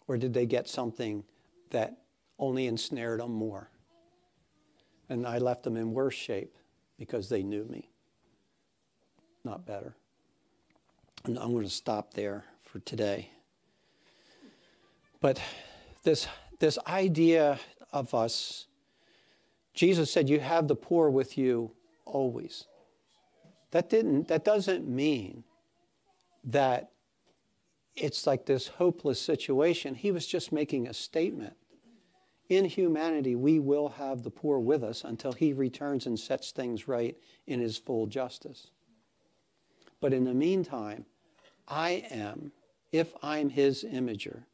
Or 0.06 0.16
did 0.16 0.32
they 0.32 0.46
get 0.46 0.68
something 0.68 1.24
that 1.70 1.98
only 2.38 2.66
ensnared 2.66 3.20
them 3.20 3.32
more? 3.32 3.70
And 5.08 5.26
I 5.26 5.38
left 5.38 5.62
them 5.62 5.76
in 5.76 5.94
worse 5.94 6.14
shape 6.14 6.56
because 6.98 7.28
they 7.28 7.42
knew 7.42 7.64
me 7.64 7.90
not 9.44 9.64
better. 9.64 9.96
And 11.24 11.38
I'm 11.38 11.52
going 11.52 11.64
to 11.64 11.70
stop 11.70 12.14
there 12.14 12.44
for 12.62 12.80
today. 12.80 13.30
But 15.20 15.40
this, 16.04 16.28
this 16.60 16.78
idea 16.86 17.58
of 17.92 18.14
us, 18.14 18.66
Jesus 19.74 20.12
said, 20.12 20.28
You 20.28 20.40
have 20.40 20.68
the 20.68 20.76
poor 20.76 21.10
with 21.10 21.38
you 21.38 21.72
always. 22.04 22.64
That, 23.70 23.90
didn't, 23.90 24.28
that 24.28 24.44
doesn't 24.44 24.86
mean 24.86 25.44
that 26.44 26.90
it's 28.02 28.26
like 28.26 28.46
this 28.46 28.68
hopeless 28.68 29.20
situation. 29.20 29.94
He 29.94 30.10
was 30.10 30.26
just 30.26 30.52
making 30.52 30.86
a 30.86 30.94
statement. 30.94 31.54
In 32.48 32.64
humanity, 32.64 33.36
we 33.36 33.58
will 33.58 33.90
have 33.90 34.22
the 34.22 34.30
poor 34.30 34.58
with 34.58 34.82
us 34.82 35.04
until 35.04 35.32
he 35.32 35.52
returns 35.52 36.06
and 36.06 36.18
sets 36.18 36.50
things 36.50 36.88
right 36.88 37.16
in 37.46 37.60
his 37.60 37.76
full 37.76 38.06
justice. 38.06 38.68
But 40.00 40.14
in 40.14 40.24
the 40.24 40.34
meantime, 40.34 41.04
I 41.66 42.06
am, 42.10 42.52
if 42.90 43.12
I'm 43.22 43.50
his 43.50 43.84
imager, 43.84 44.44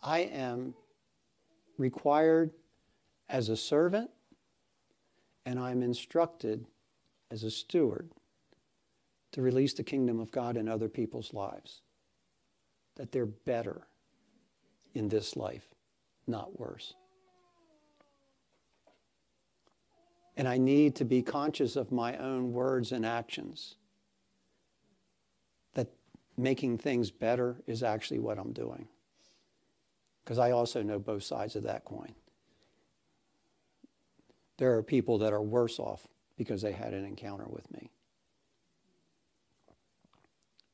I 0.00 0.20
am 0.20 0.74
required 1.76 2.52
as 3.28 3.48
a 3.48 3.56
servant 3.56 4.10
and 5.44 5.58
I'm 5.58 5.82
instructed 5.82 6.66
as 7.30 7.42
a 7.42 7.50
steward 7.50 8.10
to 9.32 9.42
release 9.42 9.74
the 9.74 9.82
kingdom 9.82 10.20
of 10.20 10.30
God 10.30 10.56
in 10.56 10.68
other 10.68 10.88
people's 10.88 11.34
lives. 11.34 11.82
That 12.96 13.12
they're 13.12 13.26
better 13.26 13.86
in 14.94 15.08
this 15.08 15.36
life, 15.36 15.66
not 16.26 16.58
worse. 16.58 16.94
And 20.36 20.48
I 20.48 20.58
need 20.58 20.96
to 20.96 21.04
be 21.04 21.22
conscious 21.22 21.76
of 21.76 21.92
my 21.92 22.16
own 22.16 22.52
words 22.52 22.92
and 22.92 23.06
actions 23.06 23.76
That 25.74 25.88
making 26.36 26.78
things 26.78 27.10
better 27.10 27.56
is 27.66 27.82
actually 27.82 28.18
what 28.20 28.38
I'm 28.38 28.52
doing. 28.52 28.88
Because 30.24 30.38
I 30.38 30.52
also 30.52 30.82
know 30.82 30.98
both 30.98 31.22
sides 31.22 31.56
of 31.56 31.64
that 31.64 31.84
coin. 31.84 32.14
There 34.58 34.76
are 34.76 34.82
people 34.82 35.18
that 35.18 35.32
are 35.32 35.42
worse 35.42 35.78
off 35.78 36.06
because 36.36 36.62
they 36.62 36.72
had 36.72 36.94
an 36.94 37.04
encounter 37.04 37.46
with 37.48 37.70
me. 37.72 37.90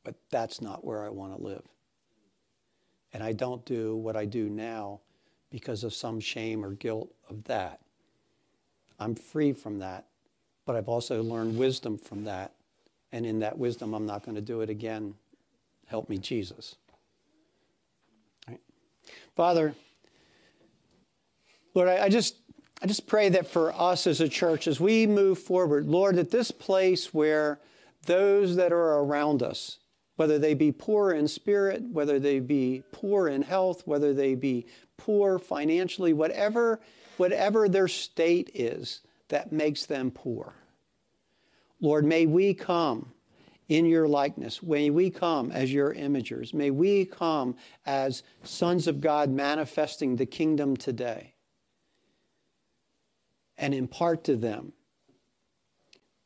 But 0.04 0.16
that's 0.30 0.60
not 0.60 0.84
where 0.84 1.04
I 1.04 1.10
want 1.10 1.36
to 1.36 1.42
live. 1.42 1.64
And 3.12 3.22
I 3.22 3.32
don't 3.32 3.64
do 3.64 3.96
what 3.96 4.16
I 4.16 4.24
do 4.24 4.48
now 4.48 5.00
because 5.50 5.84
of 5.84 5.92
some 5.92 6.20
shame 6.20 6.64
or 6.64 6.72
guilt 6.72 7.12
of 7.28 7.44
that. 7.44 7.80
I'm 8.98 9.14
free 9.14 9.52
from 9.52 9.78
that, 9.78 10.06
but 10.66 10.76
I've 10.76 10.88
also 10.88 11.22
learned 11.22 11.56
wisdom 11.58 11.98
from 11.98 12.24
that. 12.24 12.52
And 13.12 13.26
in 13.26 13.40
that 13.40 13.58
wisdom, 13.58 13.94
I'm 13.94 14.06
not 14.06 14.24
going 14.24 14.36
to 14.36 14.40
do 14.40 14.60
it 14.60 14.70
again 14.70 15.14
Help 15.90 16.08
me, 16.08 16.18
Jesus. 16.18 16.76
Right. 18.46 18.60
Father, 19.34 19.74
Lord, 21.74 21.88
I, 21.88 22.04
I 22.04 22.08
just 22.08 22.36
I 22.80 22.86
just 22.86 23.08
pray 23.08 23.28
that 23.30 23.48
for 23.48 23.72
us 23.72 24.06
as 24.06 24.20
a 24.20 24.28
church, 24.28 24.68
as 24.68 24.78
we 24.78 25.08
move 25.08 25.40
forward, 25.40 25.86
Lord, 25.86 26.14
that 26.14 26.30
this 26.30 26.52
place 26.52 27.12
where 27.12 27.58
those 28.06 28.54
that 28.54 28.72
are 28.72 29.00
around 29.00 29.42
us, 29.42 29.78
whether 30.20 30.38
they 30.38 30.52
be 30.52 30.70
poor 30.70 31.12
in 31.12 31.26
spirit, 31.26 31.82
whether 31.92 32.18
they 32.18 32.40
be 32.40 32.82
poor 32.92 33.26
in 33.26 33.40
health, 33.40 33.86
whether 33.86 34.12
they 34.12 34.34
be 34.34 34.66
poor 34.98 35.38
financially, 35.38 36.12
whatever, 36.12 36.78
whatever 37.16 37.70
their 37.70 37.88
state 37.88 38.50
is 38.52 39.00
that 39.28 39.50
makes 39.50 39.86
them 39.86 40.10
poor. 40.10 40.52
Lord, 41.80 42.04
may 42.04 42.26
we 42.26 42.52
come 42.52 43.12
in 43.70 43.86
your 43.86 44.06
likeness. 44.06 44.62
May 44.62 44.90
we 44.90 45.08
come 45.08 45.50
as 45.52 45.72
your 45.72 45.94
imagers. 45.94 46.52
May 46.52 46.70
we 46.70 47.06
come 47.06 47.56
as 47.86 48.22
sons 48.42 48.86
of 48.86 49.00
God 49.00 49.30
manifesting 49.30 50.16
the 50.16 50.26
kingdom 50.26 50.76
today 50.76 51.32
and 53.56 53.72
impart 53.72 54.22
to 54.24 54.36
them 54.36 54.74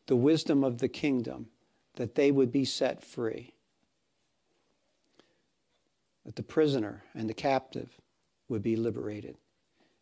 the 0.08 0.16
wisdom 0.16 0.64
of 0.64 0.78
the 0.78 0.88
kingdom 0.88 1.46
that 1.94 2.16
they 2.16 2.32
would 2.32 2.50
be 2.50 2.64
set 2.64 3.00
free. 3.00 3.53
That 6.24 6.36
the 6.36 6.42
prisoner 6.42 7.04
and 7.14 7.28
the 7.28 7.34
captive 7.34 8.00
would 8.48 8.62
be 8.62 8.76
liberated, 8.76 9.36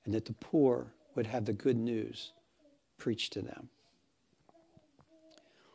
and 0.04 0.14
that 0.14 0.24
the 0.24 0.34
poor 0.34 0.94
would 1.14 1.26
have 1.26 1.44
the 1.44 1.52
good 1.52 1.76
news 1.76 2.32
preached 2.96 3.32
to 3.34 3.42
them. 3.42 3.68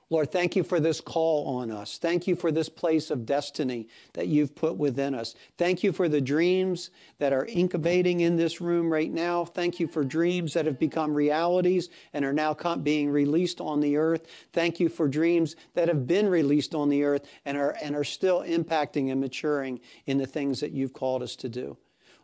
Lord, 0.09 0.31
thank 0.31 0.55
you 0.55 0.63
for 0.63 0.79
this 0.79 1.01
call 1.01 1.57
on 1.57 1.69
us. 1.69 1.97
Thank 1.97 2.27
you 2.27 2.35
for 2.37 2.49
this 2.49 2.69
place 2.69 3.11
of 3.11 3.25
destiny 3.25 3.89
that 4.13 4.27
you've 4.27 4.55
put 4.55 4.77
within 4.77 5.13
us. 5.13 5.35
Thank 5.57 5.83
you 5.83 5.91
for 5.91 6.07
the 6.07 6.21
dreams 6.21 6.91
that 7.19 7.33
are 7.33 7.45
incubating 7.45 8.21
in 8.21 8.37
this 8.37 8.61
room 8.61 8.89
right 8.91 9.11
now. 9.11 9.43
Thank 9.43 9.81
you 9.81 9.87
for 9.87 10.05
dreams 10.05 10.53
that 10.53 10.65
have 10.65 10.79
become 10.79 11.13
realities 11.13 11.89
and 12.13 12.23
are 12.23 12.31
now 12.31 12.53
being 12.75 13.09
released 13.09 13.59
on 13.59 13.81
the 13.81 13.97
earth. 13.97 14.27
Thank 14.53 14.79
you 14.79 14.87
for 14.87 15.09
dreams 15.09 15.57
that 15.73 15.89
have 15.89 16.07
been 16.07 16.29
released 16.29 16.73
on 16.73 16.87
the 16.87 17.03
earth 17.03 17.27
and 17.43 17.57
are, 17.57 17.75
and 17.83 17.93
are 17.93 18.05
still 18.05 18.43
impacting 18.43 19.11
and 19.11 19.19
maturing 19.19 19.81
in 20.05 20.17
the 20.17 20.25
things 20.25 20.61
that 20.61 20.71
you've 20.71 20.93
called 20.93 21.21
us 21.21 21.35
to 21.37 21.49
do. 21.49 21.77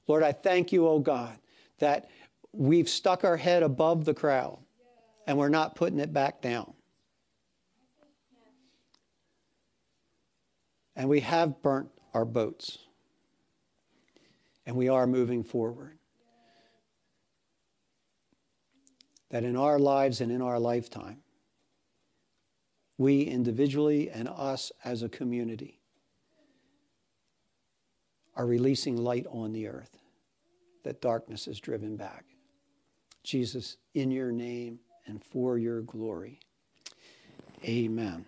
Lord, 0.07 0.23
I 0.23 0.31
thank 0.31 0.71
you, 0.71 0.87
oh 0.87 0.99
God, 0.99 1.37
that 1.79 2.09
we've 2.53 2.87
stuck 2.87 3.25
our 3.25 3.37
head 3.37 3.61
above 3.61 4.05
the 4.05 4.13
crowd 4.13 4.59
and 5.27 5.37
we're 5.37 5.49
not 5.49 5.75
putting 5.75 5.99
it 5.99 6.13
back 6.13 6.41
down. 6.41 6.73
And 10.95 11.09
we 11.09 11.21
have 11.21 11.61
burnt 11.61 11.89
our 12.13 12.25
boats. 12.25 12.77
And 14.65 14.75
we 14.75 14.89
are 14.89 15.07
moving 15.07 15.43
forward. 15.43 15.97
That 19.29 19.43
in 19.43 19.57
our 19.57 19.79
lives 19.79 20.21
and 20.21 20.31
in 20.31 20.41
our 20.41 20.59
lifetime, 20.59 21.23
we 22.97 23.23
individually 23.23 24.09
and 24.09 24.29
us 24.29 24.71
as 24.83 25.01
a 25.01 25.09
community 25.09 25.79
are 28.35 28.45
releasing 28.45 28.97
light 28.97 29.25
on 29.29 29.51
the 29.53 29.67
earth, 29.67 29.97
that 30.83 31.01
darkness 31.01 31.47
is 31.47 31.59
driven 31.59 31.95
back. 31.95 32.25
Jesus, 33.23 33.77
in 33.93 34.11
your 34.11 34.31
name 34.31 34.79
and 35.05 35.23
for 35.23 35.57
your 35.57 35.81
glory. 35.81 36.39
Amen. 37.63 38.25